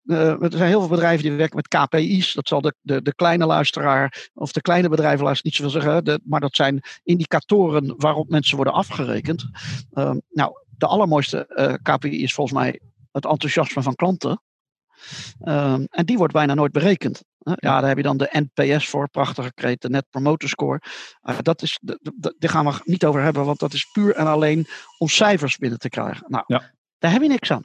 [0.05, 2.33] eh, er zijn heel veel bedrijven die werken met KPI's.
[2.33, 6.03] Dat zal de, de, de kleine luisteraar of de kleine bedrijven luisteren niet zoveel zeggen.
[6.05, 9.45] De, maar dat zijn indicatoren waarop mensen worden afgerekend.
[9.93, 12.79] Ehm, nou, de allermooiste eh, KPI is volgens mij
[13.11, 14.41] het enthousiasme van klanten.
[15.39, 17.23] Ehm, en die wordt bijna nooit berekend.
[17.55, 20.81] Ja, daar heb je dan de NPS voor, prachtige kreet, de Net Promoter Score.
[21.23, 21.79] Uh, dat is,
[22.37, 25.79] daar gaan we niet over hebben, want dat is puur en alleen om cijfers binnen
[25.79, 26.25] te krijgen.
[26.27, 26.71] Nou, ja.
[26.97, 27.63] daar heb je niks aan.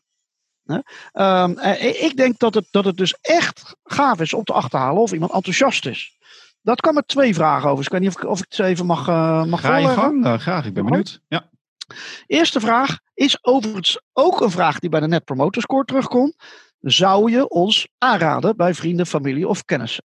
[1.12, 5.12] Um, ik denk dat het, dat het dus echt gaaf is om te achterhalen of
[5.12, 6.18] iemand enthousiast is.
[6.62, 7.76] Dat kan met twee vragen over.
[7.76, 9.88] Dus ik weet niet of ik, of ik het even mag, uh, mag Ga je
[9.88, 10.26] gang?
[10.26, 11.20] Uh, graag, ik ben benieuwd.
[11.28, 11.50] Ja.
[12.26, 16.34] Eerste vraag is overigens ook een vraag die bij de Net Promoter Score terugkomt.
[16.82, 20.04] Zou je ons aanraden bij vrienden, familie of kennissen?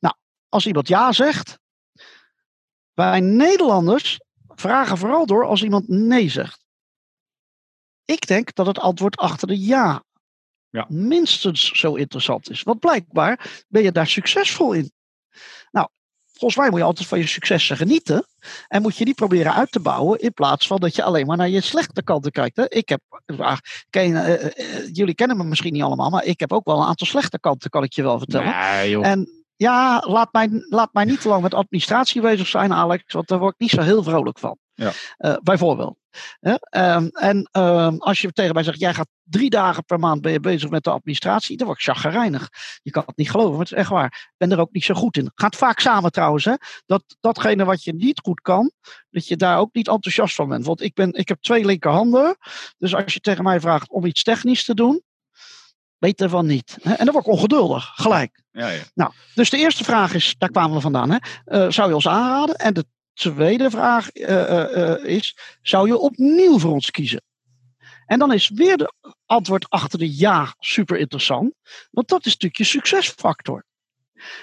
[0.00, 0.14] Nou,
[0.48, 1.58] als iemand ja zegt,
[2.94, 6.64] wij Nederlanders vragen vooral door als iemand nee zegt.
[8.04, 10.04] Ik denk dat het antwoord achter de ja,
[10.70, 10.86] ja.
[10.88, 12.62] minstens zo interessant is.
[12.62, 14.92] Want blijkbaar ben je daar succesvol in.
[16.38, 18.26] Volgens mij moet je altijd van je successen genieten.
[18.68, 20.18] En moet je die proberen uit te bouwen.
[20.18, 22.56] In plaats van dat je alleen maar naar je slechte kanten kijkt.
[22.56, 22.64] Hè?
[22.68, 23.00] Ik heb,
[23.90, 24.48] ken, uh, uh,
[24.92, 26.10] jullie kennen me misschien niet allemaal.
[26.10, 28.54] Maar ik heb ook wel een aantal slechte kanten, kan ik je wel vertellen.
[28.56, 33.12] Nee, en ja, laat mij, laat mij niet te lang met administratie bezig zijn, Alex.
[33.12, 34.58] Want daar word ik niet zo heel vrolijk van.
[34.74, 34.92] Ja.
[35.18, 35.96] Uh, bijvoorbeeld.
[36.40, 40.32] Um, en um, als je tegen mij zegt, jij gaat drie dagen per maand ben
[40.32, 42.48] je bezig met de administratie, dan word ik chagrijnig.
[42.82, 44.06] Je kan het niet geloven, maar het is echt waar.
[44.06, 45.30] Ik ben er ook niet zo goed in.
[45.34, 46.44] Gaat vaak samen trouwens.
[46.44, 46.54] Hè?
[46.86, 48.70] Dat, datgene wat je niet goed kan,
[49.10, 50.66] dat je daar ook niet enthousiast van bent.
[50.66, 52.36] Want ik, ben, ik heb twee linkerhanden.
[52.78, 55.02] Dus als je tegen mij vraagt om iets technisch te doen,
[55.98, 56.76] Beter van niet.
[56.82, 58.42] En dan word ik ongeduldig, gelijk.
[58.50, 58.82] Ja, ja.
[58.94, 61.10] Nou, dus de eerste vraag is, daar kwamen we vandaan.
[61.10, 61.16] Hè?
[61.46, 62.54] Uh, zou je ons aanraden?
[62.54, 67.22] En de tweede vraag uh, uh, is, zou je opnieuw voor ons kiezen?
[68.06, 68.92] En dan is weer de
[69.26, 71.54] antwoord achter de ja super interessant.
[71.90, 73.64] Want dat is natuurlijk je succesfactor.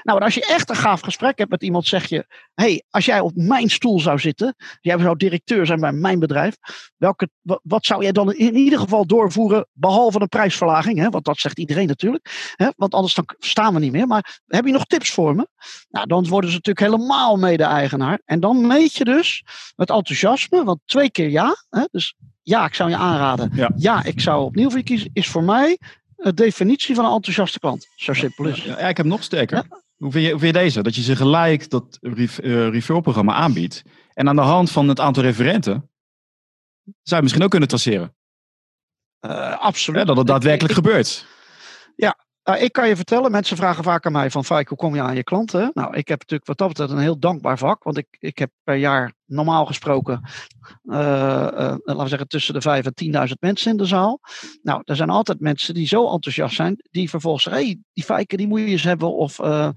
[0.04, 3.06] Nou, en als je echt een gaaf gesprek hebt met iemand, zeg je: hey, als
[3.06, 6.56] jij op mijn stoel zou zitten, jij zou directeur zijn bij mijn bedrijf,
[6.98, 11.00] welke, wat, zou jij dan in ieder geval doorvoeren, behalve een prijsverlaging?
[11.00, 11.10] Hè?
[11.10, 12.68] Want dat zegt iedereen natuurlijk, hè?
[12.76, 14.08] want anders dan staan we niet meer.
[14.08, 15.48] Maar heb je nog tips voor me?
[15.90, 18.22] Nou, dan worden ze natuurlijk helemaal mede-eigenaar.
[18.26, 19.44] En dan meet je dus
[19.76, 21.84] het enthousiasme, want twee keer ja, hè?
[21.92, 23.52] dus ja, ik zou je aanraden.
[23.54, 23.72] Ja.
[23.76, 25.80] ja, ik zou opnieuw voor je kiezen, is voor mij
[26.24, 27.88] de definitie van een enthousiaste klant.
[27.96, 29.66] Zo simpel is Ja, ik heb nog sterker.
[29.96, 30.82] Hoe, vind je, hoe vind je deze?
[30.82, 33.82] Dat je ze gelijk dat referral-programma aanbiedt.
[34.14, 35.90] En aan de hand van het aantal referenten
[36.84, 38.16] zou je misschien ook kunnen traceren.
[39.22, 40.08] Uh, absoluut.
[40.08, 41.26] dat het daadwerkelijk gebeurt.
[41.96, 44.96] Ja, nou, ik kan je vertellen, mensen vragen vaak aan mij van Fijk, hoe kom
[44.96, 45.72] je aan je klanten?
[45.74, 48.52] Nou, ik heb natuurlijk wat dat betreft een heel dankbaar vak, want ik, ik heb
[48.64, 50.22] per jaar normaal gesproken,
[50.84, 54.20] uh, uh, laten we zeggen, tussen de 5 en 10.000 mensen in de zaal.
[54.62, 58.38] Nou, er zijn altijd mensen die zo enthousiast zijn, die vervolgens zeggen, hey, die Fijken,
[58.38, 59.70] die moet je eens hebben, of uh,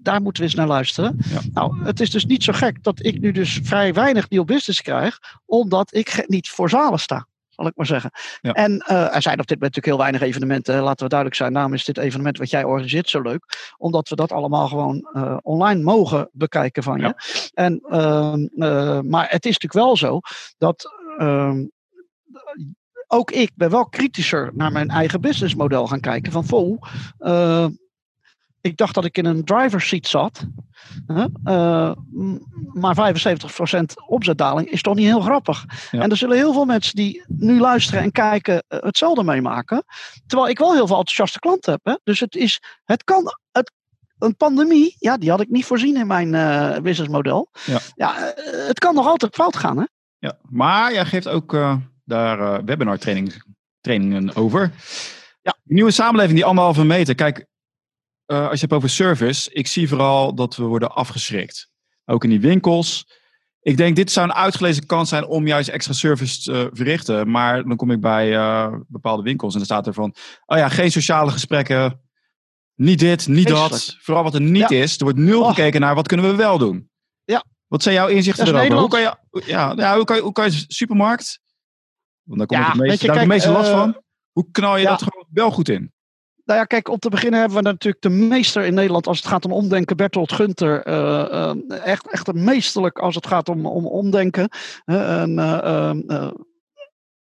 [0.00, 1.18] daar moeten we eens naar luisteren.
[1.28, 1.40] Ja.
[1.52, 4.82] Nou, het is dus niet zo gek dat ik nu dus vrij weinig nieuw business
[4.82, 7.26] krijg, omdat ik niet voor zalen sta
[7.58, 8.10] zal ik maar zeggen.
[8.40, 8.52] Ja.
[8.52, 10.82] En uh, er zijn op dit moment natuurlijk heel weinig evenementen.
[10.82, 11.52] Laten we duidelijk zijn.
[11.52, 13.72] Daarom is dit evenement wat jij organiseert zo leuk.
[13.76, 17.02] Omdat we dat allemaal gewoon uh, online mogen bekijken van je.
[17.02, 17.16] Ja.
[17.54, 20.20] En, uh, maar het is natuurlijk wel zo
[20.58, 21.66] dat ehm,
[23.06, 26.32] ook ik ben wel kritischer naar mijn eigen businessmodel gaan kijken.
[26.32, 26.78] Van vol,
[28.60, 30.46] ik dacht dat ik in een driver's seat zat.
[31.06, 31.92] Uh,
[32.72, 35.64] maar 75% omzetdaling is toch niet heel grappig.
[35.90, 39.84] En er zullen heel veel mensen die nu luisteren en kijken uh, hetzelfde meemaken.
[40.26, 41.80] Terwijl ik wel heel veel enthousiaste klanten heb.
[41.84, 41.94] Hè?
[42.04, 43.32] Dus het, is, het kan.
[43.52, 43.72] Het,
[44.18, 47.50] een pandemie, ja, die had ik niet voorzien in mijn uh, businessmodel.
[47.64, 48.14] Ja, ja
[48.66, 49.78] het kan nog altijd fout gaan.
[49.78, 49.84] Hè?
[50.18, 51.56] Ja, maar jij geeft ook
[52.04, 53.42] daar webinar training,
[53.80, 54.72] trainingen over.
[55.42, 55.56] Ja.
[55.62, 57.14] De nieuwe samenleving, die anderhalve meter.
[57.14, 57.46] Kijk,
[58.28, 61.70] uh, als je hebt over service, ik zie vooral dat we worden afgeschrikt.
[62.04, 63.16] Ook in die winkels.
[63.60, 67.30] Ik denk, dit zou een uitgelezen kans zijn om juist extra service te verrichten.
[67.30, 70.14] Maar dan kom ik bij uh, bepaalde winkels en dan staat er van:
[70.46, 72.00] oh ja, geen sociale gesprekken.
[72.74, 73.96] Niet dit, niet dat.
[74.00, 74.76] Vooral wat er niet ja.
[74.76, 74.96] is.
[74.98, 75.48] Er wordt nul oh.
[75.48, 76.90] gekeken naar wat kunnen we wel doen.
[77.24, 77.44] Ja.
[77.66, 78.76] Wat zijn jouw inzichten erover?
[78.76, 81.40] Hoe kan, je, ja, ja, hoe, kan je, hoe kan je supermarkt?
[82.22, 84.02] Want daar kom ja, ik het meeste, daar kijk, meeste last uh, van.
[84.32, 85.92] Hoe knal je dat gewoon wel goed in?
[86.48, 89.26] Nou ja, kijk, om te beginnen hebben we natuurlijk de meester in Nederland als het
[89.26, 90.86] gaat om omdenken, Bertolt Gunter.
[90.88, 94.48] Uh, uh, echt, echt een meesterlijk als het gaat om, om omdenken.
[94.84, 95.90] Uh,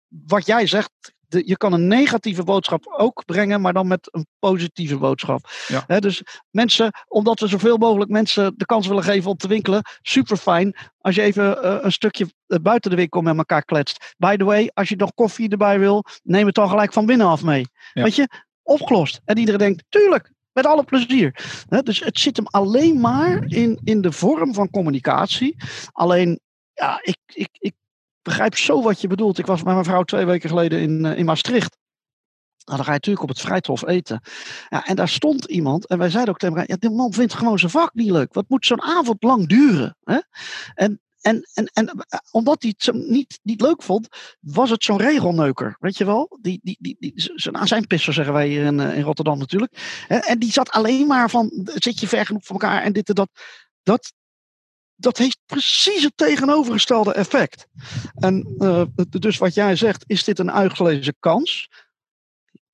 [0.08, 0.90] wat jij zegt,
[1.28, 5.50] de, je kan een negatieve boodschap ook brengen, maar dan met een positieve boodschap.
[5.66, 6.00] Ja.
[6.00, 10.36] dus mensen, omdat we zoveel mogelijk mensen de kans willen geven om te winkelen, super
[10.36, 12.26] fijn als je even een stukje
[12.62, 14.14] buiten de winkel met elkaar kletst.
[14.18, 17.42] By the way, als je nog koffie erbij wil, neem het dan gelijk van binnenaf
[17.42, 17.66] mee.
[17.92, 18.02] Ja.
[18.02, 18.28] Weet je,
[18.66, 19.20] opgelost.
[19.24, 21.34] En iedereen denkt, tuurlijk, met alle plezier.
[21.82, 25.56] dus het zit hem alleen maar in, in de vorm van communicatie.
[25.92, 26.40] Alleen,
[26.72, 27.74] ja, ik, ik, ik
[28.22, 29.38] begrijp zo wat je bedoelt.
[29.38, 31.76] Ik was met mijn vrouw twee weken geleden in, eh, in Maastricht.
[32.64, 34.20] Nou, dan ga je natuurlijk op het Vrijthof eten.
[34.68, 37.34] Ja, en daar stond iemand en wij zeiden ook tegen elkaar, ja, die man vindt
[37.34, 38.34] gewoon zijn vak niet leuk.
[38.34, 39.96] Wat moet zo'n avond lang duren?
[40.04, 40.18] Hè?
[40.74, 44.08] En en, en, en eh, omdat hij het niet, niet leuk vond,
[44.40, 45.76] was het zo'n regelneuker.
[45.80, 46.38] Weet je wel?
[46.40, 50.04] Die, die, die, die, zijn azijnpisser zeggen wij hier in, in Rotterdam natuurlijk.
[50.08, 53.08] En, en die zat alleen maar van, zit je ver genoeg van elkaar en dit
[53.08, 53.28] en dat.
[53.82, 54.12] Dat,
[54.94, 57.66] dat heeft precies het tegenovergestelde effect.
[58.14, 61.68] En uh, dus wat jij zegt, is dit een uitgelezen kans?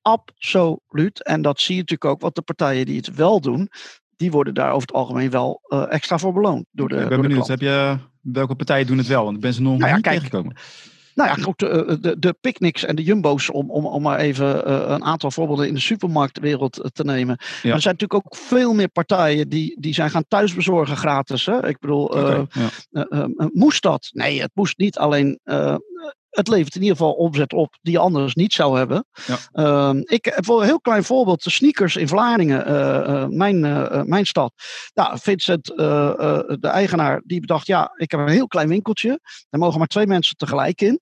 [0.01, 1.23] Absoluut.
[1.23, 3.69] En dat zie je natuurlijk ook, want de partijen die het wel doen,
[4.15, 6.65] die worden daar over het algemeen wel uh, extra voor beloond.
[6.71, 9.23] Door de, ik ben door benieuwd, heb je, welke partijen doen het wel?
[9.23, 10.55] Want ik ben ze nog Nou ja, niet kijk, tegengekomen.
[11.15, 14.55] Nou ja, goed, de, de, de picknicks en de jumbo's, om, om, om maar even
[14.55, 17.37] uh, een aantal voorbeelden in de supermarktwereld te nemen.
[17.39, 17.73] Ja.
[17.73, 21.45] Er zijn natuurlijk ook veel meer partijen die, die zijn gaan thuisbezorgen gratis.
[21.45, 21.67] Hè?
[21.67, 22.41] Ik bedoel, uh,
[22.91, 24.09] uh, moest dat?
[24.11, 24.97] Nee, het moest niet.
[24.97, 25.39] Alleen
[26.33, 29.05] het levert in ieder geval omzet op die je anders niet zou hebben.
[29.25, 29.37] Ja.
[29.51, 31.43] Ehm, ik heb wel een heel klein voorbeeld.
[31.43, 32.75] De sneakers in Vlaardingen, uh,
[33.07, 34.53] uh, mijn, uh, mijn stad.
[34.93, 39.19] Nou, Vincent, de eigenaar, die bedacht, ja, ik heb een heel klein winkeltje.
[39.49, 40.99] Daar mogen maar twee mensen tegelijk in.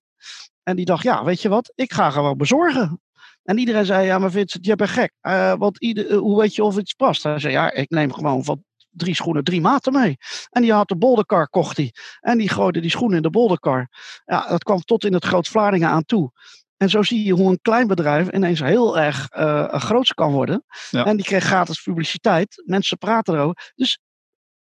[0.62, 3.00] En die dacht, ja, weet je wat, ik ga gewoon bezorgen.
[3.42, 5.12] En iedereen zei, ja, maar Vincent, je bent gek.
[5.58, 7.22] want ieder, hoe weet je of iets past?
[7.22, 10.16] Hij zei, ja, ik neem gewoon van drie schoenen, drie maten mee.
[10.50, 11.94] En die had de bolderkar, kocht hij.
[12.20, 13.88] En die gooide die schoenen in de bolderkar.
[14.24, 16.32] Ja, dat kwam tot in het Groot Vlaardingen aan toe.
[16.76, 20.64] En zo zie je hoe een klein bedrijf ineens heel erg uh, groot kan worden.
[20.90, 21.04] Ja.
[21.04, 22.62] En die kreeg gratis publiciteit.
[22.64, 23.72] Mensen praten erover.
[23.74, 23.98] Dus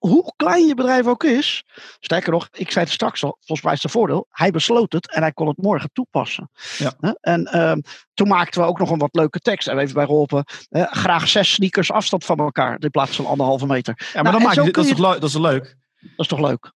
[0.09, 1.65] hoe klein je bedrijf ook is.
[2.01, 4.27] Sterker nog, ik zei het straks al, volgens mij is het voordeel.
[4.31, 6.51] Hij besloot het en hij kon het morgen toepassen.
[6.79, 7.17] Ja.
[7.21, 7.73] En uh,
[8.15, 9.69] toen maakten we ook nog een wat leuke tekst.
[9.69, 10.45] En we even bij geholpen.
[10.71, 12.77] Uh, graag zes sneakers afstand van elkaar.
[12.79, 13.95] In plaats van anderhalve meter.
[13.99, 15.77] Ja, maar nou, dan maak je, dit, dat, is toch, dat is toch leuk?
[16.01, 16.73] Dat is toch leuk?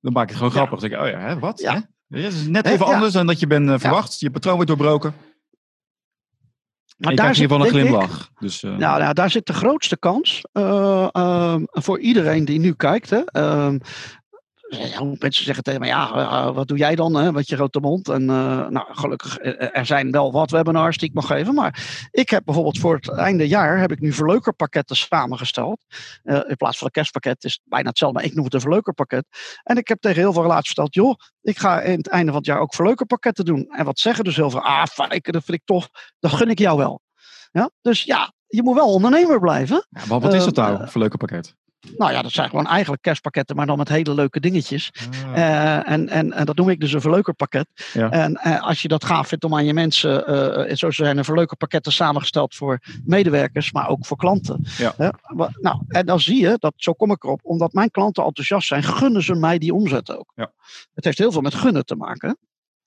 [0.00, 0.80] Dan maak je het gewoon grappig.
[0.80, 1.60] Dan denk ik, oh ja, hè, wat?
[1.60, 1.72] Ja.
[1.72, 1.80] Hè?
[2.06, 4.20] Ja, dat is net even anders dan dat je bent uh, verwacht.
[4.20, 5.14] Je patroon wordt doorbroken.
[6.98, 8.20] Maar daar zit geval een glimlach.
[8.20, 12.72] Ik, dus, uh, nou, nou, daar zit de grootste kans uh, voor iedereen die nu
[12.72, 13.10] kijkt.
[13.10, 13.20] Hè.
[14.68, 17.56] Ehm, ja, mensen zeggen tegen me, ja, uh, wat doe jij dan hè, met je
[17.56, 18.08] grote mond?
[18.08, 19.38] En uh, nou, gelukkig,
[19.72, 21.54] er zijn wel wat webinars die ik mag geven.
[21.54, 25.84] Maar ik heb bijvoorbeeld voor het einde jaar, heb ik nu verleukerpakketten samengesteld.
[26.24, 28.60] Uh, in plaats van een kerstpakket is het bijna hetzelfde, maar ik noem het een
[28.60, 29.26] verleukerpakket.
[29.62, 32.36] En ik heb tegen heel veel relaties verteld, joh, ik ga in het einde van
[32.36, 33.66] het jaar ook verleukerpakketten doen.
[33.68, 36.58] En wat zeggen dus heel veel, ah, fijn, dat vind ik tof, dat gun ik
[36.58, 37.00] jou wel.
[37.52, 37.70] Ja?
[37.80, 39.86] Dus ja, je moet wel ondernemer blijven.
[39.90, 41.54] Ja, maar wat is dat nou, een verleukerpakket?
[41.96, 44.90] Nou ja, dat zijn gewoon eigenlijk kerstpakketten, maar dan met hele leuke dingetjes.
[45.24, 45.36] Ah.
[45.36, 47.66] Uh, en, en, en dat noem ik dus een verleukerpakket.
[47.92, 48.10] Ja.
[48.10, 50.30] En uh, als je dat gaaf vindt om aan je mensen,
[50.68, 54.66] uh, zo zijn er verleukerpakketten samengesteld voor medewerkers, maar ook voor klanten.
[54.76, 54.94] Ja.
[55.60, 58.82] nou, en dan zie je, dat, zo kom ik erop, omdat mijn klanten enthousiast zijn,
[58.82, 60.32] gunnen ze mij die omzet ook.
[60.34, 60.52] Ja.
[60.94, 62.38] Het heeft heel veel met gunnen te maken.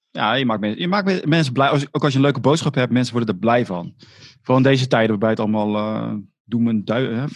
[0.10, 1.72] Ja, je maakt, je maakt mensen blij.
[1.92, 3.94] Ook als je een leuke boodschap hebt, mensen worden er blij van.
[4.42, 7.30] Vooral in deze tijden waarbij het allemaal doen en duiken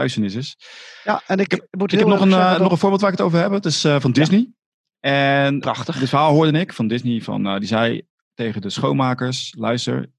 [0.00, 0.56] duisternis is.
[1.04, 3.26] Ja, en ik, ik, ik heb nog een, uh, nog een voorbeeld waar ik het
[3.26, 3.50] over heb.
[3.50, 4.38] Het is uh, van Disney.
[4.38, 5.44] Ja.
[5.44, 5.98] En Prachtig.
[5.98, 7.20] Dit verhaal hoorde ik van Disney.
[7.20, 8.02] Van, uh, die zei
[8.34, 10.10] tegen de schoonmakers, luister,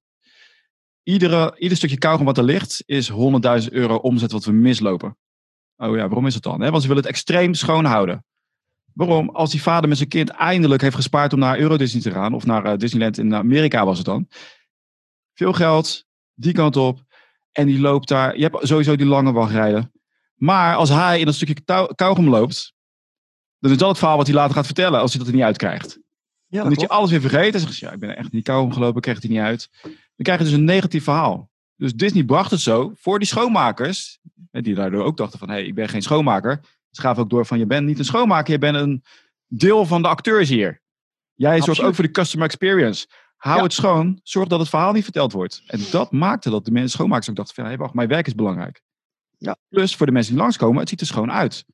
[1.03, 3.17] iedere, ieder stukje kauwgom wat er ligt is 100.000
[3.71, 5.17] euro omzet wat we mislopen.
[5.77, 6.61] Oh ja, waarom is het dan?
[6.61, 8.25] He, want ze willen het extreem schoon houden.
[8.93, 9.29] Waarom?
[9.29, 12.33] Als die vader met zijn kind eindelijk heeft gespaard om naar Euro Disney te gaan,
[12.33, 14.27] of naar Disneyland in Amerika was het dan.
[15.33, 16.99] Veel geld, die kant op.
[17.51, 18.37] En die loopt daar.
[18.37, 19.91] Je hebt sowieso die lange wachtrijden.
[20.35, 22.73] Maar als hij in een stukje kauwgom loopt.
[23.59, 24.99] Dan is dat het verhaal wat hij later gaat vertellen.
[24.99, 25.99] Als hij dat er niet uitkrijgt.
[26.47, 27.53] Ja, dan is hij alles weer vergeten.
[27.53, 28.95] En zegt ja, ik ben echt niet kauwgom gelopen.
[28.95, 29.69] Ik krijg het er niet uit.
[29.81, 31.49] Dan krijg je dus een negatief verhaal.
[31.75, 34.19] Dus Disney bracht het zo voor die schoonmakers.
[34.51, 36.59] Die daardoor ook dachten van, hé, hey, ik ben geen schoonmaker.
[36.89, 38.53] Ze gaven ook door van, je bent niet een schoonmaker.
[38.53, 39.03] Je bent een
[39.47, 40.81] deel van de acteurs hier.
[41.33, 43.07] Jij zorgt ook voor de customer experience.
[43.41, 43.63] Hou ja.
[43.63, 45.63] het schoon, zorg dat het verhaal niet verteld wordt.
[45.65, 48.35] En dat maakte dat de mensen schoonmakers ook dachten van, hey, wacht, mijn werk is
[48.35, 48.81] belangrijk.
[49.37, 49.55] Ja.
[49.69, 51.65] Plus voor de mensen die langskomen, het ziet er schoon uit.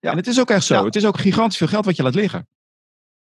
[0.00, 0.10] Ja.
[0.10, 0.84] En het is ook echt zo.
[0.84, 2.48] Het is ook gigantisch veel geld wat je laat liggen.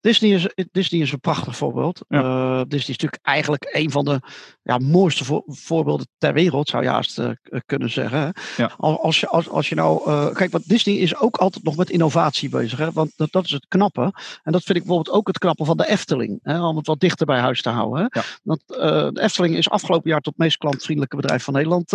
[0.04, 2.04] Disney is, Disney is een prachtig voorbeeld.
[2.08, 2.20] Ja.
[2.20, 4.20] Uh, Disney is natuurlijk eigenlijk een van de
[4.62, 7.30] ja, mooiste vo voorbeelden ter wereld, zou je haast uh,
[7.66, 8.34] kunnen zeggen.
[8.56, 8.72] Ja.
[8.76, 10.10] Als, je, als, als je nou.
[10.10, 12.78] Uh, kijk, want Disney is ook altijd nog met innovatie bezig.
[12.78, 12.92] Hè?
[12.92, 14.12] Want dat, dat is het knappe.
[14.42, 16.38] En dat vind ik bijvoorbeeld ook het knappe van de Efteling.
[16.42, 16.66] Hè?
[16.66, 18.08] Om het wat dichter bij huis te houden.
[18.10, 18.20] Hè?
[18.42, 21.88] Want de Efteling is afgelopen jaar tot het meest klantvriendelijke bedrijf van Nederland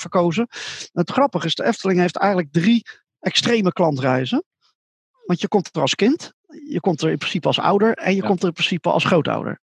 [0.00, 0.46] verkozen.
[0.92, 2.82] Het grappige is, de Efteling heeft eigenlijk drie
[3.20, 4.44] extreme klantreizen.
[5.26, 6.32] Want je komt er als kind,
[6.68, 8.26] je komt er in principe als ouder en je ja.
[8.26, 9.60] komt er in principe als grootouder.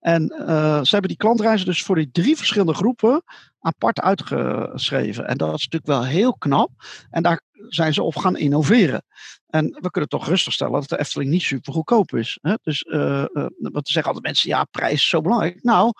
[0.00, 3.22] En uh, ze hebben die klantreizen dus voor die drie verschillende groepen
[3.60, 5.26] apart uitgeschreven.
[5.26, 6.70] En dat is natuurlijk wel heel knap.
[7.10, 9.02] En daar zijn ze op gaan innoveren.
[9.46, 12.38] En we kunnen toch rustig stellen dat de Efteling niet super goedkoop is.
[12.42, 12.54] Hè?
[12.62, 15.62] Dus uh, uh, wat zeggen altijd mensen, ja, prijs is zo belangrijk.
[15.62, 15.92] Nou,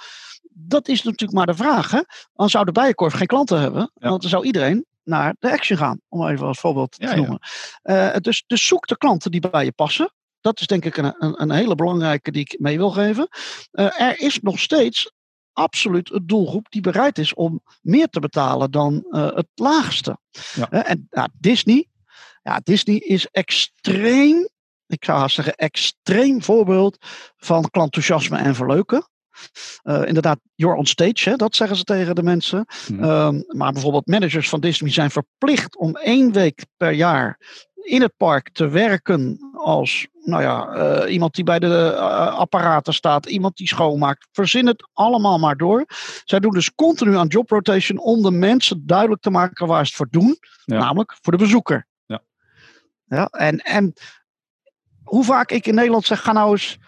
[0.52, 1.90] dat is natuurlijk maar de vraag.
[1.90, 2.00] Hè?
[2.32, 3.90] Dan zou de Bijenkorf geen klanten hebben.
[3.94, 6.00] Want dan zou iedereen naar de Action gaan.
[6.08, 7.38] Om even als voorbeeld te noemen.
[7.82, 10.12] Uh, dus, dus zoek de klanten die bij je passen.
[10.48, 13.28] Dat is denk ik een, een, een hele belangrijke die ik mee wil geven.
[13.72, 15.12] Uh, er is nog steeds
[15.52, 20.18] absoluut een doelgroep die bereid is om meer te betalen dan uh, het laagste.
[20.54, 20.70] Ja.
[20.70, 21.86] en ja, Disney,
[22.42, 24.48] ja, Disney is extreem,
[24.86, 26.96] ik zou haast zeggen, extreem voorbeeld
[27.36, 29.08] van klantenthousiasme en verleuken.
[29.82, 32.66] Uh, inderdaad, you're on stage, hè, dat zeggen ze tegen de mensen.
[32.92, 33.04] Mm.
[33.04, 37.38] Um, maar bijvoorbeeld managers van Disney zijn verplicht om één week per jaar
[37.82, 42.94] in het park te werken als nou ja, uh, iemand die bij de uh, apparaten
[42.94, 44.28] staat, iemand die schoonmaakt.
[44.32, 45.84] Verzin het allemaal maar door.
[46.24, 49.86] Zij doen dus continu aan job rotation om de mensen duidelijk te maken waar ze
[49.86, 50.38] het voor doen.
[50.64, 50.78] Ja.
[50.78, 51.86] Namelijk voor de bezoeker.
[52.06, 52.22] Ja.
[53.04, 53.92] Ja, en, en
[55.02, 56.78] hoe vaak ik in Nederland zeg, ga nou eens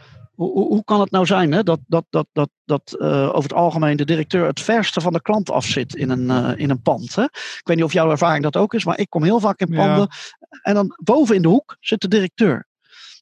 [0.46, 3.52] hoe, hoe, kan het nou zijn hè, dat, dat, dat, dat, dat uh, over het
[3.52, 7.14] algemeen de directeur het verste van de klant afzit in een, uh, in een pand?
[7.14, 7.22] Hè?
[7.22, 9.74] Ik weet niet of jouw ervaring dat ook is, maar ik kom heel vaak in
[9.74, 10.08] panden.
[10.10, 10.58] Ja.
[10.62, 12.68] En dan boven in de hoek zit de directeur.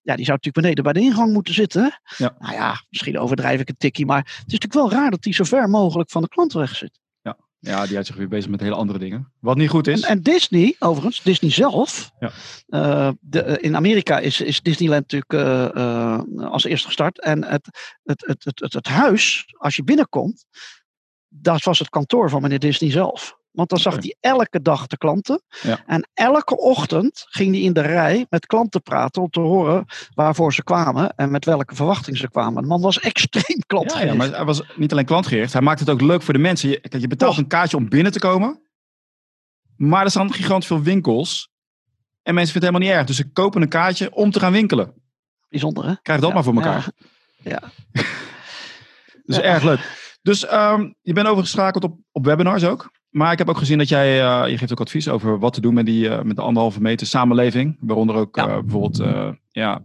[0.03, 2.01] Ja, die zou natuurlijk beneden bij de ingang moeten zitten.
[2.17, 2.37] Ja.
[2.39, 5.33] Nou ja, misschien overdrijf ik een tikkie, maar het is natuurlijk wel raar dat hij
[5.33, 6.99] zo ver mogelijk van de klant weg zit.
[7.61, 9.33] Ja, die houdt zich weer bezig met hele andere dingen.
[9.41, 10.01] Wat niet goed is.
[10.01, 12.11] En, en Disney, overigens, Disney zelf.
[12.19, 12.33] Ja.
[12.69, 17.21] Uh, de, in Amerika is, is Disneyland natuurlijk uh, uh, als eerste gestart.
[17.21, 20.45] En het, het, het, het, het, het huis, als je binnenkomt,
[21.29, 23.37] dat was het kantoor van meneer Disney zelf.
[23.59, 25.43] Want dan zag hij elke dag de klanten.
[25.63, 25.83] Ja.
[25.87, 30.55] En elke ochtend ging hij in de rij met klanten praten om te horen waarvoor
[30.55, 32.63] ze kwamen en met welke verwachting ze kwamen.
[32.63, 34.07] De man was extreem klantgericht.
[34.07, 36.41] Ja, ja, maar hij was niet alleen klantgericht, hij maakte het ook leuk voor de
[36.41, 36.69] mensen.
[36.69, 37.39] Je, je betaalt oh.
[37.39, 38.63] een kaartje om binnen te komen,
[39.77, 41.51] maar er staan gigantisch veel winkels
[42.23, 43.07] en mensen vinden het helemaal niet erg.
[43.07, 44.95] Dus ze kopen een kaartje om te gaan winkelen.
[45.49, 45.95] Bijzonder hè?
[46.03, 46.91] Krijg dat ja, maar voor elkaar.
[47.43, 47.63] Ja.
[49.25, 50.08] dus erg leuk.
[50.23, 52.91] Dus um, je bent overgeschakeld op, op webinars ook.
[53.09, 55.61] Maar ik heb ook gezien dat jij, uh, je geeft ook advies over wat te
[55.61, 57.77] doen met, die, uh, met de anderhalve meter samenleving.
[57.81, 58.49] Waaronder ook ja.
[58.49, 59.03] uh, bijvoorbeeld
[59.51, 59.83] ja,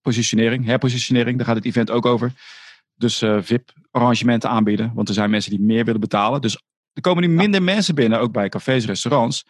[0.00, 1.36] positionering, herpositionering.
[1.36, 2.32] Daar gaat het event ook over.
[2.94, 4.92] Dus VIP-arrangementen aanbieden.
[4.94, 6.40] Want er zijn mensen die meer willen betalen.
[6.40, 7.66] Dus er komen nu minder ja.
[7.66, 9.46] mensen binnen, ook bij cafés, restaurants.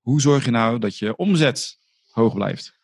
[0.00, 1.78] Hoe zorg je nou dat je omzet
[2.10, 2.75] hoog blijft?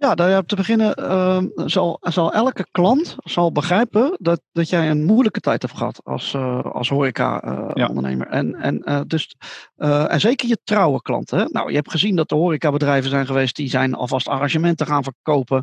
[0.00, 5.04] Ja, daar te beginnen uh, zal, zal elke klant zal begrijpen dat, dat jij een
[5.04, 8.26] moeilijke tijd hebt gehad als, uh, als horeca-ondernemer.
[8.26, 8.38] Uh, ja.
[8.38, 9.36] En, en, uh, dus,
[9.76, 11.48] en zeker je trouwe klanten.
[11.52, 15.62] Nou, je hebt gezien dat er horecabedrijven zijn geweest die zijn alvast arrangementen gaan verkopen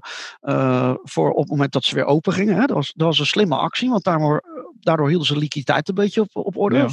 [1.04, 2.56] voor op het moment dat ze weer open gingen.
[2.56, 2.66] Hè?
[2.66, 4.44] Dat, was, dat was een slimme actie, want daardoor,
[4.88, 6.78] daardoor hielden ze liquiditeit een beetje op, op orde.
[6.78, 6.90] Ja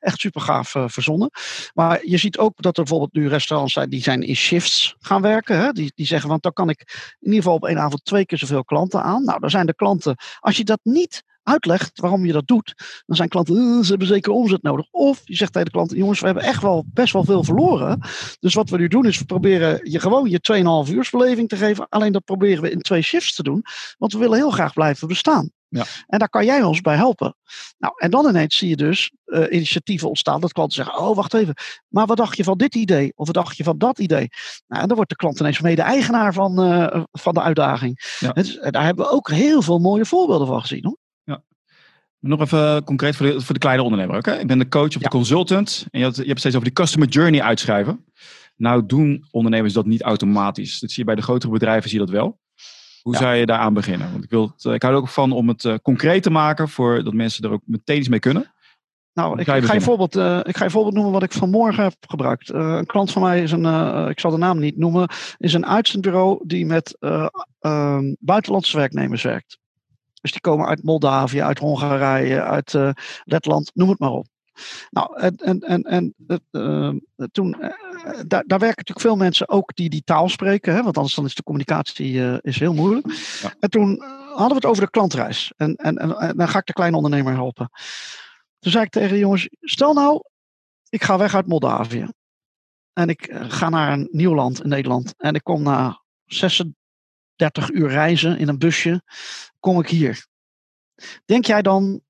[0.00, 1.30] echt super gaaf uh, verzonnen.
[1.74, 5.22] Maar je ziet ook dat er bijvoorbeeld nu restaurants zijn die zijn in shifts gaan
[5.22, 5.58] werken.
[5.58, 5.72] Hè?
[5.72, 6.80] Die, die zeggen, want dan kan ik
[7.20, 9.24] in ieder geval op één avond twee keer zoveel klanten aan.
[9.24, 12.74] Nou, dan zijn de klanten, als je dat niet uitlegt waarom je dat doet,
[13.06, 14.86] dan zijn klanten, uh, ze hebben zeker omzet nodig.
[14.90, 18.00] Of je zegt tegen de klanten, jongens, we hebben echt wel best wel veel verloren.
[18.40, 21.56] Dus wat we nu doen is, we proberen je gewoon je 2,5 uur beleving te
[21.56, 21.86] geven.
[21.88, 23.62] Alleen dat proberen we in twee shifts te doen,
[23.98, 25.50] want we willen heel graag blijven bestaan.
[25.72, 25.84] Ja.
[26.06, 27.36] En daar kan jij ons bij helpen.
[27.78, 31.34] Nou, en dan ineens zie je dus uh, initiatieven ontstaan dat klanten zeggen: Oh, wacht
[31.34, 31.54] even,
[31.88, 33.12] maar wat dacht je van dit idee?
[33.14, 34.28] Of wat dacht je van dat idee?
[34.66, 38.16] Nou, en dan wordt de klant ineens mede-eigenaar van, uh, van de uitdaging.
[38.18, 38.32] Ja.
[38.32, 40.84] Dus, daar hebben we ook heel veel mooie voorbeelden van gezien.
[40.84, 40.98] Hoor.
[42.22, 44.16] Nog even concreet voor de, voor de kleine ondernemer.
[44.16, 44.38] Okay?
[44.38, 45.86] Ik ben de coach of de consultant.
[45.90, 48.04] En je, had, je hebt steeds over die customer journey uitschrijven.
[48.56, 50.80] Nou doen ondernemers dat niet automatisch.
[50.80, 52.40] Dat zie je bij de grotere bedrijven, zie je dat wel.
[53.02, 53.18] Hoe ja.
[53.18, 54.12] zou je daaraan beginnen?
[54.12, 56.68] Want ik, wil het, ik hou er ook van om het uh, concreet te maken,
[56.68, 58.52] voor dat mensen er ook meteen iets mee kunnen.
[59.14, 61.22] Nou, ik, ga je, ik, ga je voorbeeld, uh, ik ga je voorbeeld noemen wat
[61.22, 62.50] ik vanmorgen heb gebruikt.
[62.50, 65.08] Uh, een klant van mij is een, uh, ik zal de naam niet noemen,
[65.38, 66.96] is een uitzendbureau die met
[68.18, 69.60] buitenlandse werknemers werkt.
[70.22, 72.78] Dus die komen uit Moldavië, uit Hongarije, uit
[73.24, 74.26] Letland, noem het maar op.
[74.90, 76.14] Nou, en, en, en, en
[76.50, 76.92] uh,
[77.32, 77.68] toen, uh,
[78.26, 81.24] daar, daar werken natuurlijk veel mensen ook die die taal spreken, hè, want anders dan
[81.24, 83.12] is de communicatie uh, is heel moeilijk.
[83.42, 83.54] Ja.
[83.60, 85.52] En toen hadden we het over de klantreis.
[85.56, 87.70] En, en, en, en, dan ga ik de kleine ondernemer helpen.
[88.58, 90.22] Toen zei ik tegen de jongens, stel nou,
[90.88, 92.08] ik ga weg uit Moldavië.
[92.92, 95.14] En ik ga naar een nieuw land in Nederland.
[95.16, 96.81] En ik kom na 36
[97.72, 99.02] uur reizen in een busje,
[99.60, 100.26] kom ik hier.
[101.24, 102.00] Denk jij dan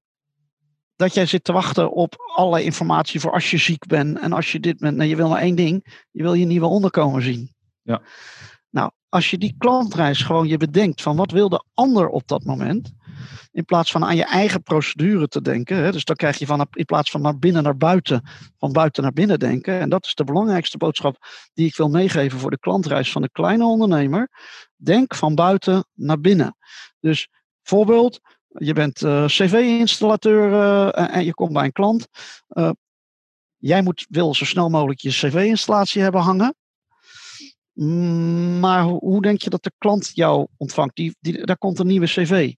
[0.96, 4.52] dat jij zit te wachten op alle informatie voor als je ziek bent en als
[4.52, 4.96] je dit bent.
[4.96, 6.04] Nee, je wil maar één ding.
[6.10, 7.54] Je wil je nieuwe onderkomen zien.
[7.82, 8.02] Ja.
[8.70, 12.44] Nou, als je die klantreis gewoon je bedenkt van wat wil de ander op dat
[12.44, 12.92] moment.
[13.52, 15.76] In plaats van aan je eigen procedure te denken.
[15.76, 18.22] Hè, dus dan krijg je van in plaats van naar binnen naar buiten,
[18.58, 19.80] van buiten naar binnen denken.
[19.80, 21.16] En dat is de belangrijkste boodschap
[21.54, 24.28] die ik wil meegeven voor de klantreis van de kleine ondernemer.
[24.76, 26.56] Denk van buiten naar binnen.
[27.00, 27.28] Dus
[27.62, 32.06] voorbeeld, Je bent uh, cv-installateur uh, en je komt bij een klant.
[32.48, 32.70] Uh,
[33.56, 36.54] jij moet, wil zo snel mogelijk je cv-installatie hebben hangen.
[38.60, 40.96] Maar hoe denk je dat de klant jou ontvangt?
[40.96, 42.52] Die, die, daar komt een nieuwe cv.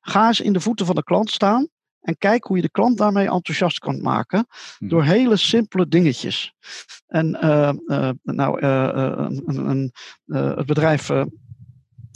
[0.00, 1.68] Ga eens in de voeten van de klant staan
[2.00, 4.46] en kijk hoe je de klant daarmee enthousiast kan maken.
[4.78, 4.88] Hm.
[4.88, 6.54] Door hele simpele dingetjes.
[7.06, 9.28] En uh, uh, nou, uh,
[10.56, 11.10] het bedrijf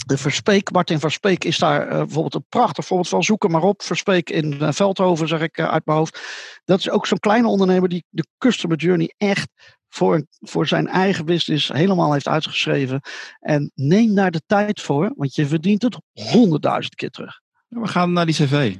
[0.06, 3.22] de Verspeek, Martin Verspeek is daar bijvoorbeeld een prachtig voorbeeld van.
[3.22, 3.82] Zoek hem maar op.
[3.82, 6.20] Verspeek in Veldhoven, zeg ik uit mijn hoofd.
[6.64, 9.48] Dat is ook zo'n kleine ondernemer die de customer journey echt
[9.88, 13.00] voor, voor zijn eigen business helemaal heeft uitgeschreven.
[13.38, 17.40] En neem daar de tijd voor, want je verdient het honderdduizend keer terug.
[17.68, 18.76] We gaan naar die cv.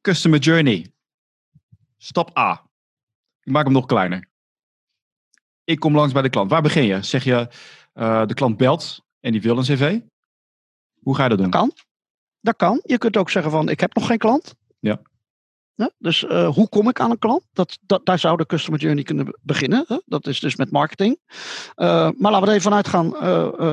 [0.00, 0.92] Customer Journey.
[1.98, 2.70] Stap A.
[3.42, 4.28] Ik maak hem nog kleiner.
[5.64, 6.50] Ik kom langs bij de klant.
[6.50, 7.02] Waar begin je?
[7.02, 7.48] Zeg je,
[8.26, 10.00] de klant belt en die wil een cv?
[11.02, 11.50] Hoe ga je dat doen?
[11.50, 11.72] Dat kan.
[12.40, 12.80] Dat kan.
[12.84, 14.54] Je kunt ook zeggen van, ik heb nog geen klant.
[14.78, 15.00] Ja.
[15.74, 17.42] ja dus uh, hoe kom ik aan een klant?
[17.52, 19.84] Dat, dat, daar zou de customer journey kunnen beginnen.
[19.88, 19.96] Hè?
[20.06, 21.18] Dat is dus met marketing.
[21.76, 23.16] Uh, maar laten we er even vanuit gaan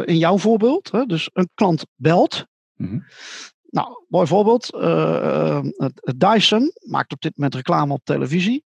[0.05, 0.91] in jouw voorbeeld.
[0.91, 1.05] Hè?
[1.05, 2.45] Dus een klant belt.
[2.75, 3.05] Mm -hmm.
[3.69, 4.69] Nou, mooi voorbeeld.
[6.17, 8.65] Dyson maakt op dit moment reclame op televisie.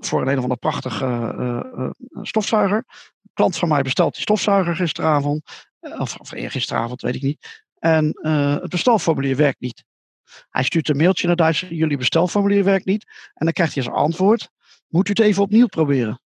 [0.00, 2.76] Voor een een of andere prachtige stofzuiger.
[3.22, 5.42] Een klant van mij bestelt die stofzuiger gisteravond.
[5.82, 7.64] Of, of eergisteravond, weet ik niet.
[7.78, 8.18] En
[8.60, 9.84] het bestelformulier werkt niet.
[10.48, 11.74] Hij stuurt een mailtje naar Dyson.
[11.74, 13.04] Jullie bestelformulier werkt niet.
[13.34, 14.48] En dan krijgt hij als antwoord.
[14.88, 16.20] Moet u het even opnieuw proberen.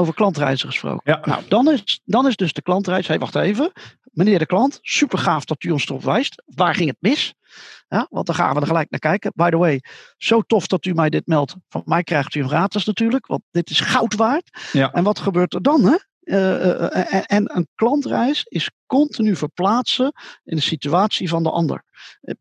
[0.00, 1.12] Over klantreizen gesproken.
[1.12, 1.20] Ja.
[1.26, 3.06] Nou, dan is, dan is dus de klantreis.
[3.06, 3.72] Hé, hey, wacht even.
[4.02, 6.42] Meneer de klant, super gaaf dat u ons erop wijst.
[6.46, 7.34] Waar ging het mis?
[7.88, 9.32] Ja, want dan gaan we er gelijk naar kijken.
[9.34, 9.82] By the way,
[10.16, 11.56] zo tof dat u mij dit meldt.
[11.68, 14.68] Van mij krijgt u hem gratis natuurlijk, want dit is goud waard.
[14.72, 14.92] Ja.
[14.92, 15.84] En wat gebeurt er dan?
[15.84, 15.96] Hè?
[16.20, 20.12] Uh, uh, en, en een klantreis is continu verplaatsen
[20.44, 21.84] in de situatie van de ander.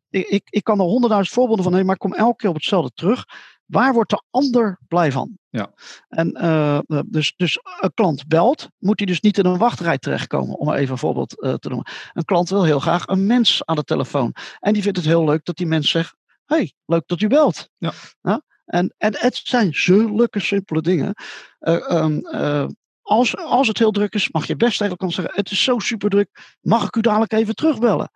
[0.09, 2.55] Ik, ik, ik kan er honderdduizend voorbeelden van nemen, maar ik kom elke keer op
[2.55, 3.25] hetzelfde terug.
[3.65, 5.37] Waar wordt de ander blij van?
[5.57, 5.71] Ja.
[6.09, 10.55] En uh, dus, dus een klant belt, moet hij dus niet in een wachtrij terechtkomen,
[10.55, 11.91] om even een voorbeeld uh, te noemen.
[12.13, 14.35] Een klant wil heel graag een mens aan de telefoon.
[14.59, 17.69] En die vindt het heel leuk dat die mens zegt: hey, leuk dat u belt.
[17.77, 17.91] Ja.
[18.21, 18.41] ja?
[18.65, 21.13] En, en het zijn zulke simpele dingen.
[21.59, 22.21] Uh, um,
[23.01, 25.79] als, als het heel druk is, mag je best even kan zeggen: Het is zo
[25.79, 28.11] super druk, mag ik u dadelijk even terugbellen?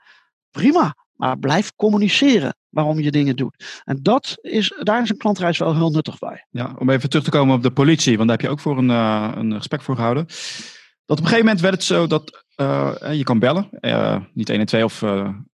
[0.52, 3.82] Prima, maar blijf communiceren waarom je dingen doet.
[3.84, 6.48] En dat is, daar is een klantreis wel heel nuttig bij.
[6.50, 8.78] Ja, om even terug te komen op de politie, want daar heb je ook voor
[8.78, 10.26] een, uh, een gesprek voor gehouden.
[11.06, 14.50] Dat op een gegeven moment werd het zo dat uh, je kan bellen, uh, niet
[14.50, 15.04] 1 en 2 of,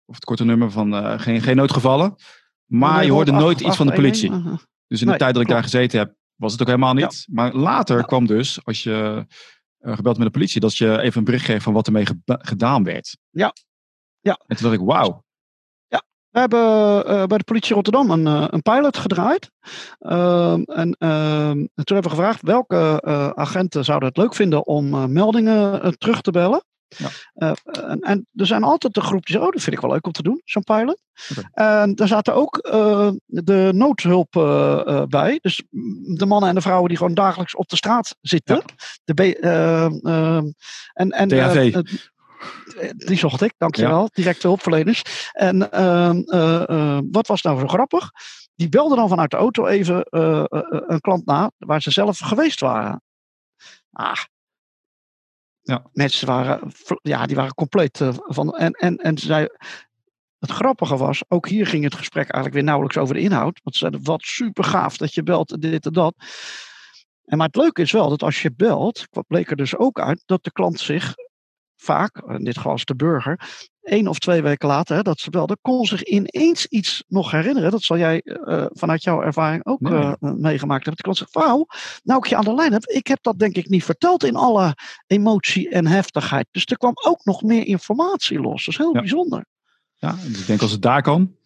[0.05, 2.15] of het korte nummer van geen, geen noodgevallen,
[2.65, 4.31] maar je hoorde nooit iets van de politie.
[4.87, 5.49] Dus in de nee, tijd dat ik klopt.
[5.49, 7.25] daar gezeten heb, was het ook helemaal niet.
[7.27, 7.35] Ja.
[7.35, 8.03] Maar later ja.
[8.03, 9.27] kwam dus, als je
[9.81, 13.17] gebeld met de politie, dat je even een bericht kreeg van wat ermee gedaan werd.
[13.31, 13.53] Ja.
[14.21, 14.41] ja.
[14.47, 15.24] En toen dacht ik, wauw,
[16.35, 19.51] we hebben uh, bij de politie Rotterdam een, uh, een pilot gedraaid.
[20.01, 25.99] Uh, en, toen hebben we gevraagd welke eh, agenten zouden het leuk vinden om meldingen
[25.99, 26.65] terug te bellen.
[26.89, 27.09] Ja.
[27.35, 30.07] En, en, er zijn altijd een groep die zegt, oh dat vind ik wel leuk
[30.07, 31.03] om te doen, zo'n pilot.
[31.31, 31.81] Okay.
[31.81, 32.59] En daar zaten ook
[33.27, 34.31] de noodhulp
[35.09, 35.39] bij.
[35.41, 35.63] Dus
[36.17, 38.57] de mannen en de vrouwen die gewoon dagelijks op de straat zitten.
[38.57, 38.63] Ja.
[39.05, 39.37] De
[40.93, 41.83] en, en, DHV.
[42.97, 44.01] Die zocht ik, dankjewel.
[44.01, 44.09] Ja.
[44.13, 45.03] Directe hulpverleners.
[45.33, 48.11] En uh, uh, uh, wat was nou zo grappig?
[48.55, 50.07] Die belden dan vanuit de auto even
[50.93, 53.03] een klant na waar ze zelf geweest waren.
[53.91, 54.23] Ah.
[55.61, 55.87] Ja.
[55.93, 56.73] Mensen waren,
[57.03, 58.57] ja, die waren compleet van.
[58.57, 59.49] En, en, en ze zei.
[60.39, 63.61] Het grappige was, ook hier ging het gesprek eigenlijk weer nauwelijks over de inhoud.
[63.63, 66.15] Want ze zeiden, wat super gaaf dat je belt, dit en dat.
[67.25, 70.23] En maar het leuke is wel dat als je belt, bleek er dus ook uit
[70.27, 71.15] dat de klant zich
[71.85, 73.41] vaak, in dit geval als de burger,
[73.83, 77.71] één of twee weken later hè, dat ze belden, kon zich ineens iets nog herinneren.
[77.71, 79.93] Dat zal jij uh, vanuit jouw ervaring ook nee.
[79.93, 80.97] uh, meegemaakt hebben.
[80.97, 81.67] De klant zegt, wauw,
[82.03, 84.37] nou ik je aan de lijn heb, ik heb dat denk ik niet verteld in
[84.37, 84.77] alle
[85.07, 86.47] emotie en heftigheid.
[86.51, 88.65] Dus er kwam ook nog meer informatie los.
[88.65, 89.01] Dat is heel ja.
[89.01, 89.47] bijzonder.
[89.95, 91.37] Ja, dus ik denk als het daar kan,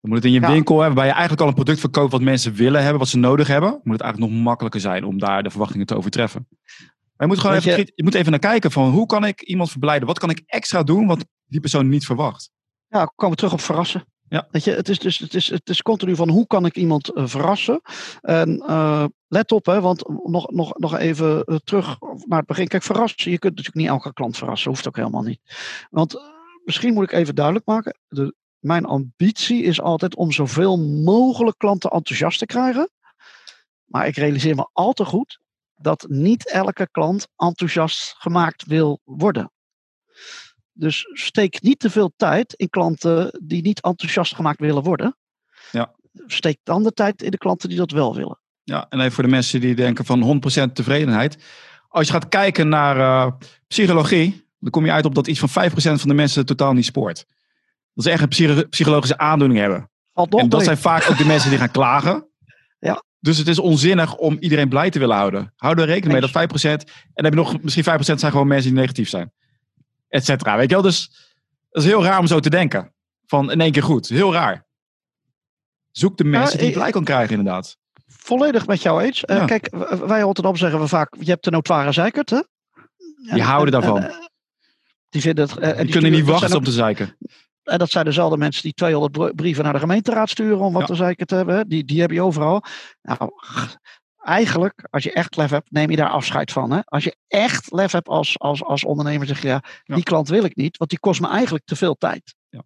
[0.00, 0.52] dan moet het in je ja.
[0.52, 3.18] winkel hebben, waar je eigenlijk al een product verkoopt wat mensen willen hebben, wat ze
[3.18, 3.70] nodig hebben.
[3.70, 6.48] Moet het eigenlijk nog makkelijker zijn om daar de verwachtingen te overtreffen.
[7.18, 7.92] Maar je moet gewoon even, je...
[7.94, 8.04] je...
[8.04, 10.06] moet even naar kijken van hoe kan ik iemand verblijden?
[10.06, 12.50] Wat kan ik extra doen wat die persoon niet verwacht?
[12.88, 14.04] Ja, komen we terug op verrassen.
[14.28, 14.48] Ja.
[14.50, 17.16] Weet je, het is, dus, het, is, het is continu van hoe kan ik iemand
[17.16, 17.80] uh, verrassen?
[18.20, 22.68] En uh, let op, hè, want nog, nog, nog even uh, terug naar het begin.
[22.68, 25.40] Kijk, verrassen, je kunt natuurlijk niet elke klant verrassen, hoeft ook helemaal niet.
[25.90, 26.20] Want
[26.64, 27.98] misschien moet ik even duidelijk maken.
[28.08, 32.90] De, mijn ambitie is altijd om zoveel mogelijk klanten enthousiast te krijgen.
[33.84, 35.40] Maar ik realiseer me al te goed
[35.80, 39.52] dat niet elke klant enthousiast gemaakt wil worden.
[40.72, 45.16] Dus steek niet te veel tijd in klanten die niet enthousiast gemaakt willen worden.
[45.72, 45.94] Ja.
[46.26, 48.40] Steek dan de tijd in de klanten die dat wel willen.
[48.62, 51.38] Ja, en even voor de mensen die denken van 100% tevredenheid.
[51.88, 53.32] Als je gaat kijken naar uh,
[53.66, 56.84] psychologie, dan kom je uit op dat iets van 5% van de mensen totaal niet
[56.84, 57.26] spoort.
[57.94, 59.90] Dat ze echt een psychologische aandoening hebben.
[60.12, 62.28] En dat zijn vaak ook de mensen die gaan klagen.
[62.78, 63.02] Ja.
[63.20, 65.52] Dus het is onzinnig om iedereen blij te willen houden.
[65.56, 66.62] Hou er rekening mee dat 5%.
[66.62, 66.78] En
[67.14, 69.32] dan heb je nog misschien 5% zijn gewoon mensen die negatief zijn.
[70.08, 70.56] Et cetera.
[70.56, 70.82] Weet je wel?
[70.82, 71.10] Dus
[71.70, 72.92] dat is heel raar om zo te denken.
[73.26, 74.08] Van in één keer goed.
[74.08, 74.66] Heel raar.
[75.90, 77.78] Zoek de mensen die je blij kan krijgen, inderdaad.
[78.06, 79.24] Volledig met jou eens.
[79.26, 79.68] Uh, Kijk,
[80.06, 82.30] wij Rotterdam zeggen we vaak: je hebt de notoire zeikert.
[82.30, 82.40] Hè?
[83.32, 84.02] Die houden daarvan.
[84.02, 84.10] Uh,
[85.08, 85.62] die vinden het.
[85.62, 87.16] die, die kunnen niet wachten op de zeiken.
[87.68, 90.94] En dat zijn dezelfde mensen die 200 brieven naar de gemeenteraad sturen om wat te
[90.94, 91.68] zeiken te hebben.
[91.68, 92.62] Die, die heb je overal.
[93.02, 93.30] Nou,
[94.18, 96.70] eigenlijk, als je echt lef hebt, neem je daar afscheid van.
[96.70, 96.80] Hè?
[96.84, 100.44] Als je echt lef hebt als, als, als ondernemer, zeg je ja, die klant wil
[100.44, 102.34] ik niet, want die kost me eigenlijk te veel tijd.
[102.48, 102.62] Ja.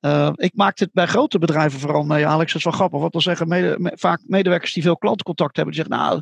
[0.00, 2.52] Uh, ik maak dit bij grote bedrijven vooral mee, Alex.
[2.52, 5.84] Dat is wel grappig, want dan zeggen mede, vaak medewerkers die veel klantencontact hebben, die
[5.84, 6.20] zeggen, nou,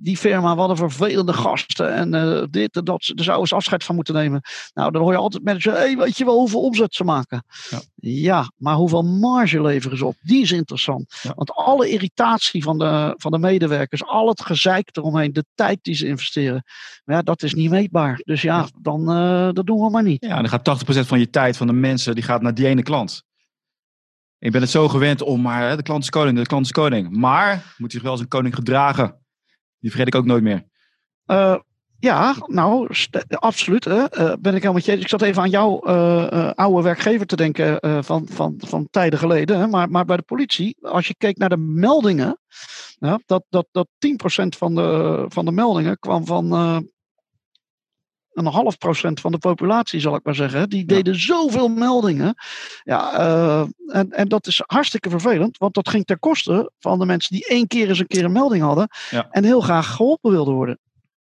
[0.00, 3.12] die firma, wat een vervelende gasten en uh, dit en dat.
[3.14, 4.40] Er zou eens afscheid van moeten nemen.
[4.74, 7.44] Nou, dan hoor je altijd mensen, hey, weet je wel hoeveel omzet ze maken?
[7.70, 10.14] Ja, ja maar hoeveel marge leveren ze op?
[10.20, 11.18] Die is interessant.
[11.22, 11.32] Ja.
[11.34, 15.94] Want alle irritatie van de, van de medewerkers, al het gezeik eromheen, de tijd die
[15.94, 16.64] ze investeren,
[17.04, 18.20] ja, dat is niet meetbaar.
[18.24, 20.24] Dus ja, dan uh, dat doen we maar niet.
[20.24, 22.82] Ja, dan gaat 80% van je tijd van de mensen, die gaat naar die ene
[22.82, 23.26] klant.
[24.38, 27.16] Ik ben het zo gewend om maar, de klant is koning, de klant is koning.
[27.16, 29.26] Maar moet zich wel als een koning gedragen.
[29.80, 30.64] Die vergeet ik ook nooit meer.
[31.26, 31.58] Uh,
[31.98, 32.88] ja, nou,
[33.28, 33.84] absoluut.
[33.84, 33.96] Hè.
[33.96, 34.98] Uh, ben ik helemaal met je.
[34.98, 39.58] Ik zat even aan jouw uh, oude werkgever te denken van, van, van tijden geleden.
[39.58, 39.66] Hè.
[39.66, 42.40] Maar, maar bij de politie, als je keek naar de meldingen,
[43.26, 44.08] dat, dat, dat 10%
[44.48, 46.48] van de, van de meldingen kwam van
[48.38, 50.68] een half procent van de populatie, zal ik maar zeggen.
[50.68, 51.18] Die deden ja.
[51.18, 52.34] zoveel meldingen.
[52.82, 57.06] Ja, uh, en, en dat is hartstikke vervelend, want dat ging ten koste van de
[57.06, 59.28] mensen die één keer eens een keer een melding hadden ja.
[59.30, 60.78] en heel graag geholpen wilden worden.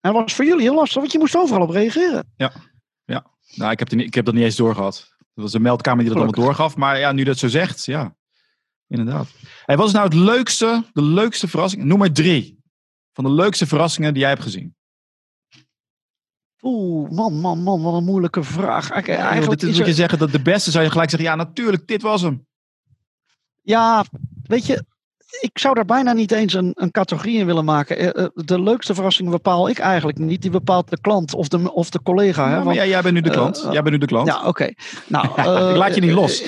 [0.01, 2.33] En dat was voor jullie heel lastig, want je moest overal op reageren.
[2.37, 2.53] Ja,
[3.05, 3.27] ja.
[3.55, 5.17] Nou, ik heb, die, ik heb dat niet eens doorgehad.
[5.35, 6.45] Dat was een meldkamer die dat Gelukkig.
[6.45, 6.77] allemaal doorgaf.
[6.77, 8.17] Maar ja, nu dat zo zegt, ja,
[8.87, 9.29] inderdaad.
[9.65, 11.85] Hey, wat is nou het leukste, de leukste verrassing?
[11.85, 12.59] Noem maar drie
[13.13, 14.77] van de leukste verrassingen die jij hebt gezien.
[16.63, 18.91] Oeh, man, man, man, wat een moeilijke vraag.
[18.91, 21.87] Eigenlijk dit is, moet je zeggen dat de beste zou je gelijk zeggen, ja, natuurlijk,
[21.87, 22.47] dit was hem.
[23.63, 24.05] Ja,
[24.43, 24.85] weet je,
[25.41, 28.13] ik zou daar bijna niet eens een, een categorie in willen maken.
[28.35, 30.43] De leukste verrassing bepaal ik eigenlijk niet.
[30.43, 32.49] Die bepaalt de klant of de, of de collega.
[32.49, 32.63] Ja, hè?
[32.63, 33.63] Want, ja, jij bent nu de klant.
[33.65, 34.27] Uh, jij bent nu de klant.
[34.27, 34.49] Ja, oké.
[34.49, 34.77] Okay.
[35.07, 36.45] Nou, uh, ik laat je niet los.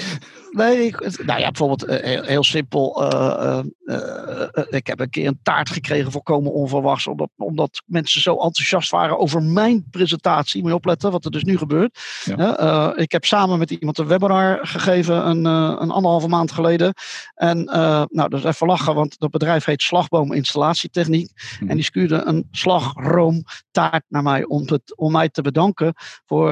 [0.51, 3.13] Nee, ik, nou ja, bijvoorbeeld uh, heel, heel, simpel.
[3.13, 7.07] Uh, uh, ik heb een keer een taart gekregen, volkomen onverwachts.
[7.07, 10.61] Omdat, omdat mensen zo enthousiast waren over mijn presentatie.
[10.61, 11.99] Moet je opletten wat er dus nu gebeurt.
[12.25, 12.97] Ja.
[12.97, 16.95] ik heb samen met iemand een webinar gegeven een, een anderhalve maand geleden.
[17.35, 21.31] En nou, dat is even lachen, want dat bedrijf heet Slagboom Installatietechniek.
[21.61, 21.71] Mhm.
[21.71, 25.95] En die stuurde een slagroom taart naar mij om, het, om mij te bedanken
[26.27, 26.51] voor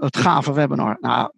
[0.00, 0.96] het gave webinar.
[1.00, 1.30] Nou,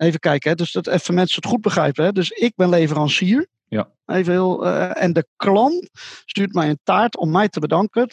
[0.00, 0.56] Even kijken, hè?
[0.56, 2.04] dus dat even mensen het goed begrijpen.
[2.04, 2.12] Hè?
[2.12, 3.46] Dus ik ben leverancier.
[3.68, 3.88] Ja.
[4.06, 5.90] Even heel, uh, en de klant
[6.24, 8.08] stuurt mij een taart om mij te bedanken.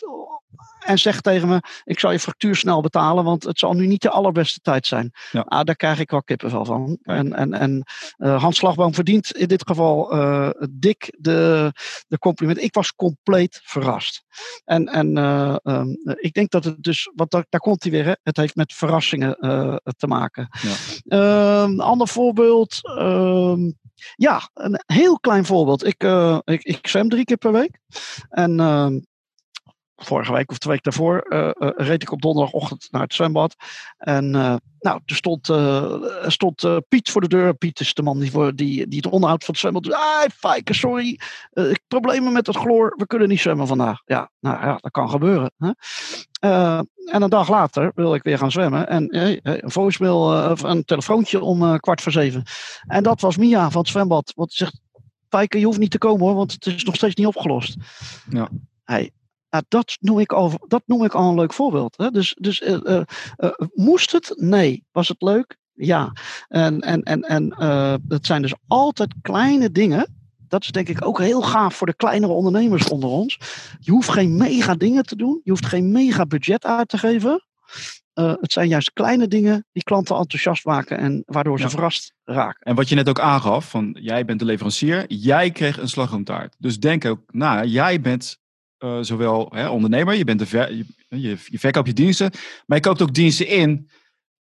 [0.80, 4.01] En zegt tegen me: Ik zal je factuur snel betalen, want het zal nu niet
[4.01, 5.12] de allerbeste tijd zijn.
[5.32, 5.41] Ja.
[5.41, 6.97] Ah, daar krijg ik wel kippenvel van.
[7.01, 7.14] Ja.
[7.14, 7.84] En, en, en
[8.18, 11.72] uh, Hans Slagboom verdient in dit geval uh, dik de,
[12.08, 12.62] de compliment.
[12.62, 14.24] Ik was compleet verrast.
[14.66, 18.05] En, en uh, um, ik denk dat het dus, want daar, daar komt hij weer,
[18.05, 18.14] hè?
[18.24, 19.36] het heeft met verrassingen
[19.97, 20.47] te maken.
[20.62, 20.74] Ja.
[21.03, 22.80] Ehm, ander voorbeeld.
[22.97, 23.72] Ehm,
[24.16, 25.86] ja, een heel klein voorbeeld.
[25.86, 26.03] Ik,
[26.43, 27.80] ik, ik zwem drie keer per week.
[28.30, 28.55] En
[30.03, 33.55] vorige week of twee weken daarvoor uh, reed ik op donderdagochtend naar het zwembad.
[33.97, 34.29] En
[34.79, 35.51] nou, er stond,
[36.27, 37.53] stond Piet voor de deur.
[37.53, 39.93] Piet is de man die, voor, die, die het onderhoud van het zwembad doet.
[39.93, 41.19] Ah, Fijke, sorry.
[41.87, 42.93] problemen met het chloor.
[42.97, 44.01] We kunnen niet zwemmen vandaag.
[44.05, 45.51] Ja, nou ja, dat kan gebeuren.
[45.57, 45.71] Hè?
[46.41, 48.87] Uh, en een dag later wil ik weer gaan zwemmen.
[48.87, 52.43] En hey, een voicemail of uh, een telefoontje om uh, kwart voor zeven.
[52.87, 54.31] En dat was Mia van het zwembad.
[54.35, 54.79] Want ze zegt,
[55.29, 57.75] Pijker, je hoeft niet te komen hoor, want het is nog steeds niet opgelost.
[58.29, 58.49] Ja.
[58.83, 59.11] Hey,
[59.49, 61.97] nou, dat, noem ik al, dat noem ik al een leuk voorbeeld.
[61.97, 62.09] Hè?
[62.11, 62.63] Dus, dus
[63.73, 64.33] moest het?
[64.35, 64.83] Nee.
[64.91, 65.57] Was het leuk?
[65.73, 66.11] Ja.
[66.47, 67.55] En, en, en, en
[68.07, 70.15] het zijn dus altijd kleine dingen
[70.47, 73.39] dat is denk ik ook heel gaaf voor de kleinere ondernemers onder ons.
[73.79, 75.41] Je hoeft geen mega dingen te doen.
[75.43, 77.45] Je hoeft geen mega budget uit te geven.
[78.13, 81.69] Uh, het zijn juist kleine dingen die klanten enthousiast maken en waardoor ze ja.
[81.69, 82.65] verrast raken.
[82.65, 86.55] En wat je net ook aangaf, van jij bent de leverancier, jij kreeg een slagroomtaart.
[86.57, 88.37] Dus denk ook na, jij bent
[88.80, 92.32] uh, zowel hè, ondernemer, je, bent de ver, je, je, je verkoopt je diensten,
[92.65, 93.89] maar je koopt ook diensten in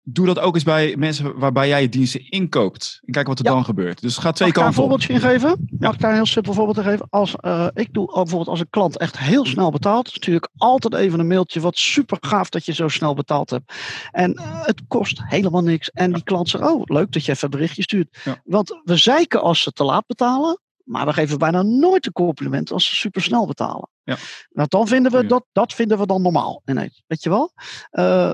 [0.04, 3.00] doe dat ook eens bij mensen waarbij jij je diensten inkoopt.
[3.06, 3.52] En kijk wat er Ja.
[3.52, 4.02] dan gebeurt.
[4.02, 5.78] Dus het gaat twee Mag ik daar een kanten voorbeeldje in geven?
[5.80, 7.08] Mag ik daar een heel simpel voorbeeld in geven?
[7.10, 10.94] Als, eh, ik doe bijvoorbeeld als een klant echt heel snel betaalt, stuur ik altijd
[10.94, 11.60] even een mailtje.
[11.60, 13.74] Wat super gaaf dat je zo snel betaald hebt.
[14.12, 15.90] En eh, het kost helemaal niks.
[15.90, 18.18] En die klant zegt: Oh, leuk dat je even een berichtje stuurt.
[18.24, 18.42] Ja.
[18.44, 20.60] Want we zeiken als ze te laat betalen.
[20.84, 23.90] Maar we geven bijna nooit een compliment als ze super snel betalen.
[24.04, 24.18] Ja.
[24.50, 27.04] Nou, dan vinden we dat, dat vinden we dan normaal ineens.
[27.08, 27.52] Weet je wel?
[27.90, 28.32] Eh,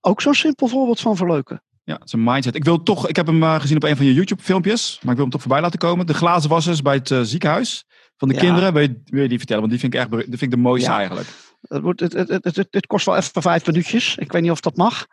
[0.00, 1.62] ook zo'n simpel voorbeeld van verleuken.
[1.84, 2.54] Ja, het is een mindset.
[2.54, 5.14] Ik wil toch, ik heb hem eh, gezien op een van je YouTube-filmpjes, maar ik
[5.14, 6.06] wil hem toch voorbij laten komen.
[6.06, 7.84] De glazenwassers bij het eh, ziekenhuis
[8.16, 8.40] van de Ja.
[8.40, 8.72] kinderen.
[8.72, 9.60] Wil je, wil je die vertellen?
[9.68, 10.98] Want die vind ik echt, die vind ik de mooiste Ja.
[10.98, 11.28] eigenlijk.
[11.60, 14.16] Het, wordt, het, het, het, kost wel even vijf minuutjes.
[14.16, 15.06] Ik weet niet of dat mag.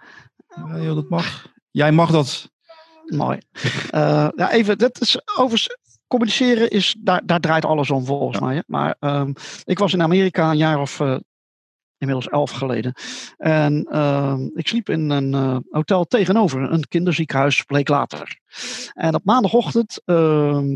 [0.55, 1.47] Ja, joh, dat mag.
[1.71, 2.51] Jij mag dat.
[3.05, 3.37] Mooi.
[3.91, 5.77] Ja, even, dat is over
[6.07, 8.45] communiceren is, daar, daar draait alles om volgens Ja.
[8.45, 8.55] mij.
[8.55, 8.61] hè.
[8.67, 9.33] Maar ehm,
[9.63, 11.17] ik was in Amerika een jaar of eh,
[11.97, 12.93] inmiddels elf geleden.
[13.37, 18.39] En ehm, ik sliep in een eh, hotel tegenover een kinderziekenhuis, bleek later.
[18.93, 20.75] En op maandagochtend ehm,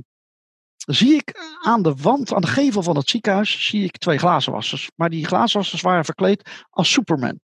[0.75, 4.91] zie ik aan de wand, aan de gevel van het ziekenhuis, zie ik twee glazenwassers.
[4.95, 7.39] Maar die glazenwassers waren verkleed als Superman.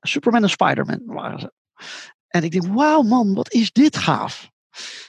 [0.00, 1.52] Superman en Spiderman waren ze.
[2.28, 4.50] En ik denk, wauw man, wat is dit gaaf.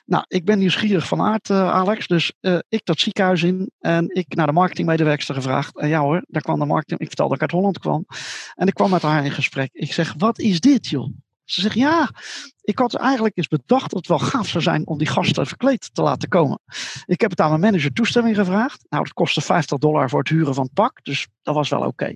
[0.05, 2.07] Nou, ik ben nieuwsgierig van aard, eh, Alex.
[2.07, 5.79] Dus eh, ik dat ziekenhuis in en ik naar de marketingmedewerkster gevraagd.
[5.79, 6.99] En ja hoor, daar kwam de marketing.
[6.99, 8.05] Ik vertelde dat ik uit Holland kwam.
[8.53, 9.69] En ik kwam met haar in gesprek.
[9.73, 11.13] Ik zeg, wat is dit joh?
[11.45, 12.09] Ze zegt, ja,
[12.61, 15.89] ik had eigenlijk eens bedacht dat het wel gaaf zou zijn om die gasten verkleed
[15.93, 16.59] te laten komen.
[17.05, 18.85] Ik heb het aan mijn manager toestemming gevraagd.
[18.89, 20.99] Nou, dat kostte 50 dollar voor het huren van het pak.
[21.03, 22.15] Dus dat was wel oké.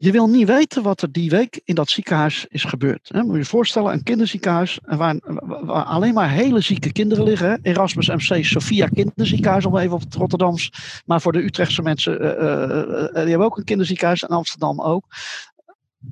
[0.00, 3.08] Je wil niet weten wat er die week in dat ziekenhuis is gebeurd.
[3.12, 3.22] Hè?
[3.22, 5.16] Moet je je voorstellen, een kinderziekenhuis waar,
[5.64, 7.58] waar alleen maar hele zieke kinderen liggen.
[7.62, 10.72] Erasmus MC Sophia Kinderziekenhuis, om even op het Rotterdams.
[11.06, 14.80] Maar voor de Utrechtse mensen, eh, eh, eh, die hebben ook een kinderziekenhuis en Amsterdam
[14.80, 15.04] ook.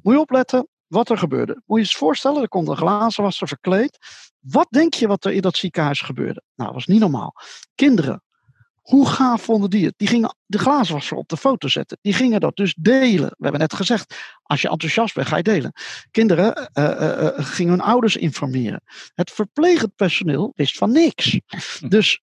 [0.02, 1.52] Moet je opletten wat er gebeurde.
[1.52, 3.98] Moet je je eens voorstellen, er komt een glazenwasser verkleed.
[4.40, 6.42] Wat denk je wat er in dat ziekenhuis gebeurde?
[6.54, 7.34] Nou, dat was niet normaal.
[7.74, 8.22] Kinderen,
[8.86, 9.94] hoe gaaf vonden die het?
[9.96, 11.98] Die gingen de glazenwasser op de foto zetten.
[12.00, 13.28] Die gingen dat dus delen.
[13.28, 15.72] We hebben net gezegd, als je enthousiast bent, ga je delen.
[16.10, 18.82] Kinderen eh, eh, eh, gingen hun ouders informeren.
[19.14, 21.40] Het verplegend personeel wist van niks.
[21.88, 22.20] Dus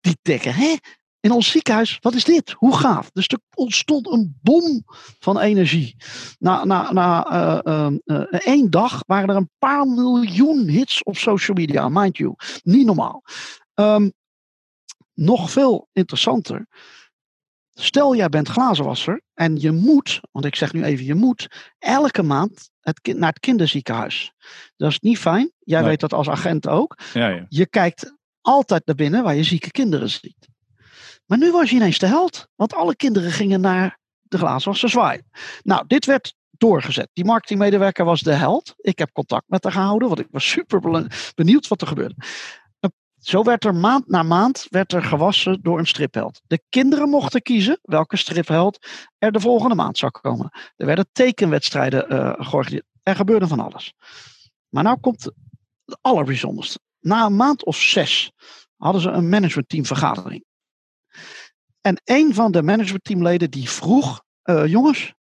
[0.00, 0.76] die denken, hè?
[1.20, 2.50] In ons ziekenhuis, wat is dit?
[2.50, 3.10] Hoe gaaf?
[3.12, 4.82] Dus er ontstond een bom
[5.18, 5.96] van energie.
[6.38, 11.16] Na, na, na eh, eh, eh, één dag waren er een paar miljoen hits op
[11.16, 12.34] social media, mind you.
[12.62, 13.22] Niet normaal.
[13.74, 14.10] Ehm,
[15.18, 16.66] nog veel interessanter.
[17.70, 21.46] Stel jij bent glazenwasser en je moet, want ik zeg nu even je moet,
[21.78, 24.32] elke maand het kind, naar het kinderziekenhuis.
[24.76, 25.52] Dat is niet fijn.
[25.58, 25.88] Jij Nee.
[25.88, 26.98] weet dat als agent ook.
[27.12, 27.46] Ja, ja.
[27.48, 30.48] Je kijkt altijd naar binnen waar je zieke kinderen ziet.
[31.26, 35.30] Maar nu was je ineens de held, want alle kinderen gingen naar de glazenwasser zwaaien.
[35.62, 37.08] Nou, dit werd doorgezet.
[37.12, 38.74] Die marketingmedewerker was de held.
[38.76, 42.14] Ik heb contact met haar gehouden, want ik was super benieuwd wat er gebeurde.
[43.28, 46.40] Zo werd er maand na maand werd er gewassen door een stripheld.
[46.46, 48.86] De kinderen mochten kiezen welke stripheld
[49.18, 50.50] er de volgende maand zou komen.
[50.76, 52.86] Er werden tekenwedstrijden eh georganiseerd.
[53.02, 53.94] Er gebeurde van alles.
[54.68, 55.24] Maar nou komt
[55.84, 56.78] het allerbijzonderste.
[57.00, 58.32] Na een maand of zes
[58.76, 60.44] hadden ze een managementteamvergadering.
[61.80, 65.14] En een van de managementteamleden die vroeg: eh, Jongens,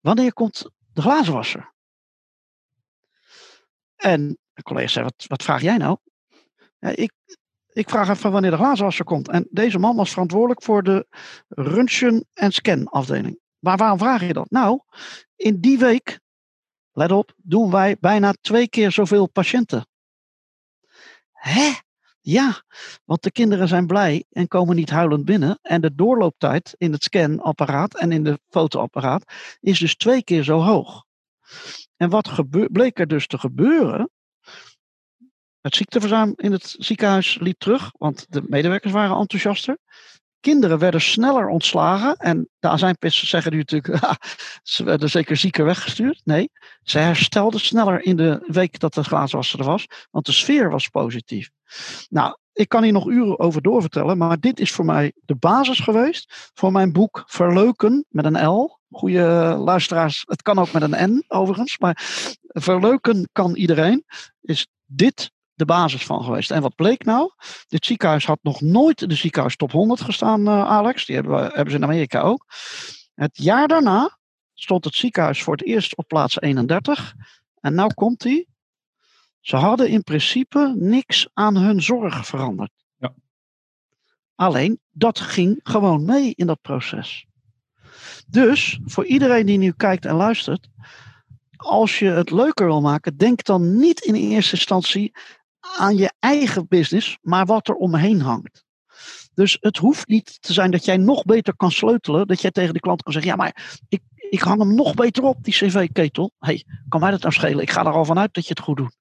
[0.00, 1.74] wanneer komt de glazenwasser?
[3.96, 5.98] En de collega zei: Wat, wat vraag jij nou?
[6.92, 7.12] Ik,
[7.72, 9.28] ik vraag even wanneer de glazenwasser komt.
[9.28, 11.06] En deze man was verantwoordelijk voor de
[11.48, 13.38] röntgen- en scanafdeling.
[13.58, 14.50] Maar waarom vraag je dat?
[14.50, 14.80] Nou,
[15.36, 16.20] in die week,
[16.92, 19.86] let op, doen wij bijna twee keer zoveel patiënten.
[21.32, 21.72] Hè?
[22.20, 22.62] Ja,
[23.04, 25.58] want de kinderen zijn blij en komen niet huilend binnen.
[25.62, 30.60] En de doorlooptijd in het scanapparaat en in de fotoapparaat is dus twee keer zo
[30.60, 31.04] hoog.
[31.96, 34.10] En wat bleek er dus te gebeuren?
[35.64, 39.78] Het ziekteverzuim in het ziekenhuis liep terug, want de medewerkers waren enthousiaster.
[40.40, 42.16] Kinderen werden sneller ontslagen.
[42.16, 44.16] En de azijnpissers zeggen nu natuurlijk, "Ha,
[44.62, 46.20] ze werden zeker zieker weggestuurd.
[46.24, 46.50] Nee,
[46.82, 50.88] ze herstelden sneller in de week dat de glazenwasser er was, want de sfeer was
[50.88, 51.50] positief.
[52.08, 55.80] Nou, ik kan hier nog uren over doorvertellen, maar dit is voor mij de basis
[55.80, 58.78] geweest voor mijn boek Verleuken met een L.
[58.90, 62.02] Goeie luisteraars, het kan ook met een N overigens, maar
[62.42, 64.04] verleuken kan iedereen.
[64.40, 66.50] Is dit de basis van geweest.
[66.50, 67.30] En wat bleek nou?
[67.68, 71.06] Dit ziekenhuis had nog nooit in de ziekenhuis top 100 gestaan, uh, Alex.
[71.06, 72.46] Die hebben, we, hebben ze in Amerika ook.
[73.14, 74.18] Het jaar daarna
[74.54, 77.14] stond het ziekenhuis voor het eerst op plaats 31.
[77.60, 78.46] En nou komt hij.
[79.40, 82.72] Ze hadden in principe niks aan hun zorg veranderd.
[82.96, 83.14] Ja.
[84.34, 87.26] Alleen dat ging gewoon mee in dat proces.
[88.26, 90.68] Dus voor iedereen die nu kijkt en luistert.
[91.56, 95.12] als je het leuker wil maken, denk dan niet in eerste instantie
[95.78, 98.64] aan je eigen business, maar wat er omheen hangt.
[99.34, 102.26] Dus het hoeft niet te zijn dat jij nog beter kan sleutelen.
[102.26, 104.00] Dat jij tegen de klant kan zeggen: Ja, maar ik,
[104.30, 106.30] ik hang hem nog beter op, die CV-ketel.
[106.38, 107.62] hey, kan mij dat nou schelen?
[107.62, 108.96] Ik ga er al vanuit dat je het goed doet.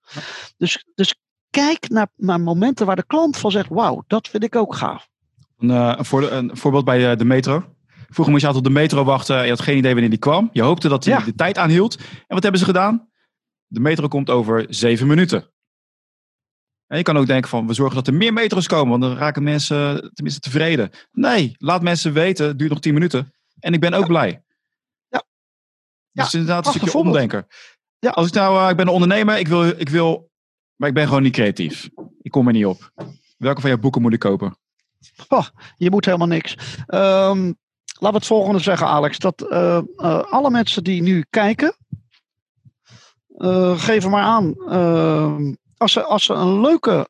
[0.58, 1.16] Dus, dus
[1.50, 5.08] kijk naar, naar momenten waar de klant van zegt: Wauw, dat vind ik ook gaaf.
[5.58, 7.64] Een, uh, een, voor, een voorbeeld bij uh, de metro.
[8.10, 9.44] Vroeger moest je altijd op de metro wachten.
[9.44, 10.50] Je had geen idee wanneer die kwam.
[10.52, 11.26] Je hoopte dat hij ja.
[11.26, 11.98] de tijd aanhield.
[11.98, 13.10] En wat hebben ze gedaan?
[13.68, 15.53] De metro komt over zeven minuten.
[16.94, 19.18] En je kan ook denken van, we zorgen dat er meer metro's komen, want dan
[19.18, 20.90] raken mensen tenminste tevreden.
[21.12, 23.34] Nee, laat mensen weten, het duurt nog tien minuten.
[23.60, 24.08] En ik ben ook ja.
[24.08, 24.44] blij.
[25.08, 25.24] Ja.
[26.12, 26.40] Dus ja.
[26.40, 27.48] inderdaad een stukje omdenken.
[28.00, 28.10] Ja.
[28.10, 30.32] Als ik nou, uh, ik ben een ondernemer, ik wil, ik wil,
[30.76, 31.90] maar ik ben gewoon niet creatief.
[32.22, 32.92] Ik kom er niet op.
[33.38, 34.58] Welke van jouw boeken moet ik kopen?
[35.28, 36.56] Oh, je moet helemaal niks.
[36.88, 37.58] Um,
[38.00, 39.20] we het volgende zeggen, Alex.
[39.20, 41.76] Dat uh, uh, alle mensen die nu kijken,
[43.76, 44.56] geven maar aan.
[45.84, 47.08] Als, ze, als ze een leuke.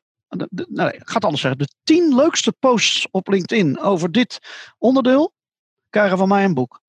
[0.68, 1.60] Nee, ik ga het anders zeggen.
[1.60, 4.38] De tien leukste posts op LinkedIn over dit
[4.78, 5.32] onderdeel
[5.90, 6.82] krijgen van mij een boek.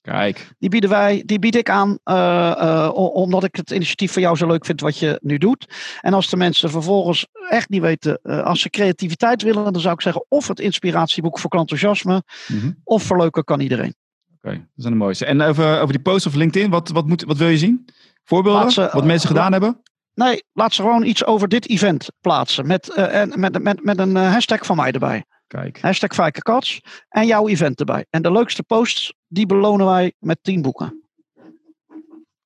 [0.00, 0.54] Kijk.
[0.58, 4.46] Die bieden wij, die bied ik aan, uh, omdat ik het initiatief van jou zo
[4.46, 5.66] leuk vind wat je nu doet.
[6.00, 9.94] En als de mensen vervolgens echt niet weten, uh, als ze creativiteit willen, dan zou
[9.94, 12.80] ik zeggen of het inspiratieboek voor klantenthousiasme, mm -hmm.
[12.84, 13.94] of verleuken kan iedereen.
[14.36, 15.24] Oké, okay, dat is een mooiste.
[15.24, 17.84] En over, over die post op LinkedIn, wat, wat, moet, wat wil je zien?
[18.24, 18.70] Voorbeelden?
[18.70, 19.82] Ze, wat mensen gedaan hebben?
[20.14, 22.66] Nee, laat ze gewoon iets over dit event plaatsen.
[22.66, 25.24] Met, en met, met, met een hashtag van mij erbij.
[25.46, 25.80] Kijk.
[25.80, 26.80] Hashtag Fijkekats.
[27.08, 28.06] En jouw event erbij.
[28.10, 31.04] En de leukste posts, die belonen wij met 10 boeken.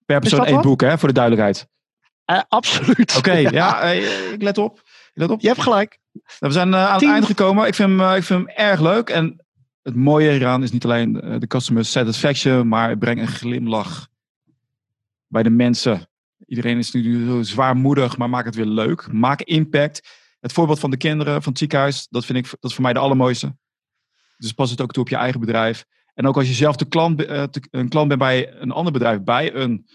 [0.05, 1.67] Per persoon één boek, hè, voor de duidelijkheid.
[2.31, 3.17] Uh, absoluut.
[3.17, 4.79] Oké, okay, ja, ja uh, ik let op.
[4.79, 5.41] Ik let op.
[5.41, 5.99] Je hebt gelijk.
[6.39, 7.09] We zijn uh, aan 10.
[7.09, 7.67] het eind gekomen.
[7.67, 9.11] Ik vind, hem, ik vind hem erg leuk.
[9.11, 9.45] En
[9.83, 14.09] het mooie hieraan is niet alleen de customer satisfaction, maar het brengt een glimlach
[15.27, 16.08] bij de mensen.
[16.47, 19.13] Iedereen is nu zo zwaarmoedig, maar maak het weer leuk.
[19.13, 20.27] Maak impact.
[20.41, 22.93] Het voorbeeld van de kinderen van het ziekenhuis, dat vind ik dat is voor mij
[22.93, 23.57] de allermooiste.
[24.37, 25.85] Dus pas het ook toe op je eigen bedrijf.
[26.15, 29.23] En ook als je zelf de klant, te, een klant bent bij een ander bedrijf,
[29.23, 29.87] bij een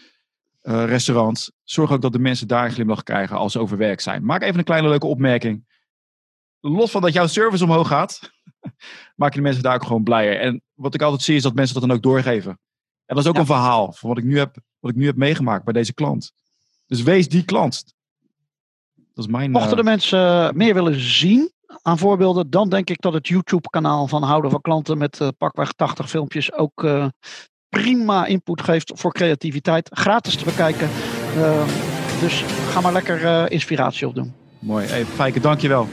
[0.64, 4.26] uh, restaurant, zorg ook dat de mensen daar een glimlach krijgen als ze overwerk zijn.
[4.26, 5.66] Maak even een kleine leuke opmerking.
[6.60, 8.32] Los van dat jouw service omhoog gaat,
[9.16, 10.39] maak je de mensen daar ook gewoon blijer.
[10.39, 12.52] En wat ik altijd zie is dat mensen dat dan ook doorgeven.
[13.06, 13.39] En dat is ook ja.
[13.39, 16.34] een verhaal van wat ik, nu heb, wat ik nu heb meegemaakt bij deze klant.
[16.88, 17.93] Dus wees die klant.
[19.13, 23.13] Dat is mijn, Mochten de mensen meer willen zien aan voorbeelden, dan denk ik dat
[23.13, 27.07] het YouTube-kanaal van Houden van Klanten met uh, pakweg 80 filmpjes ook uh,
[27.69, 29.89] prima input geeft voor creativiteit.
[29.93, 30.89] Gratis te bekijken.
[32.19, 34.34] dus ga maar lekker inspiratie opdoen.
[34.59, 34.88] Mooi.
[34.88, 35.88] Hey, Fijke, dankjewel.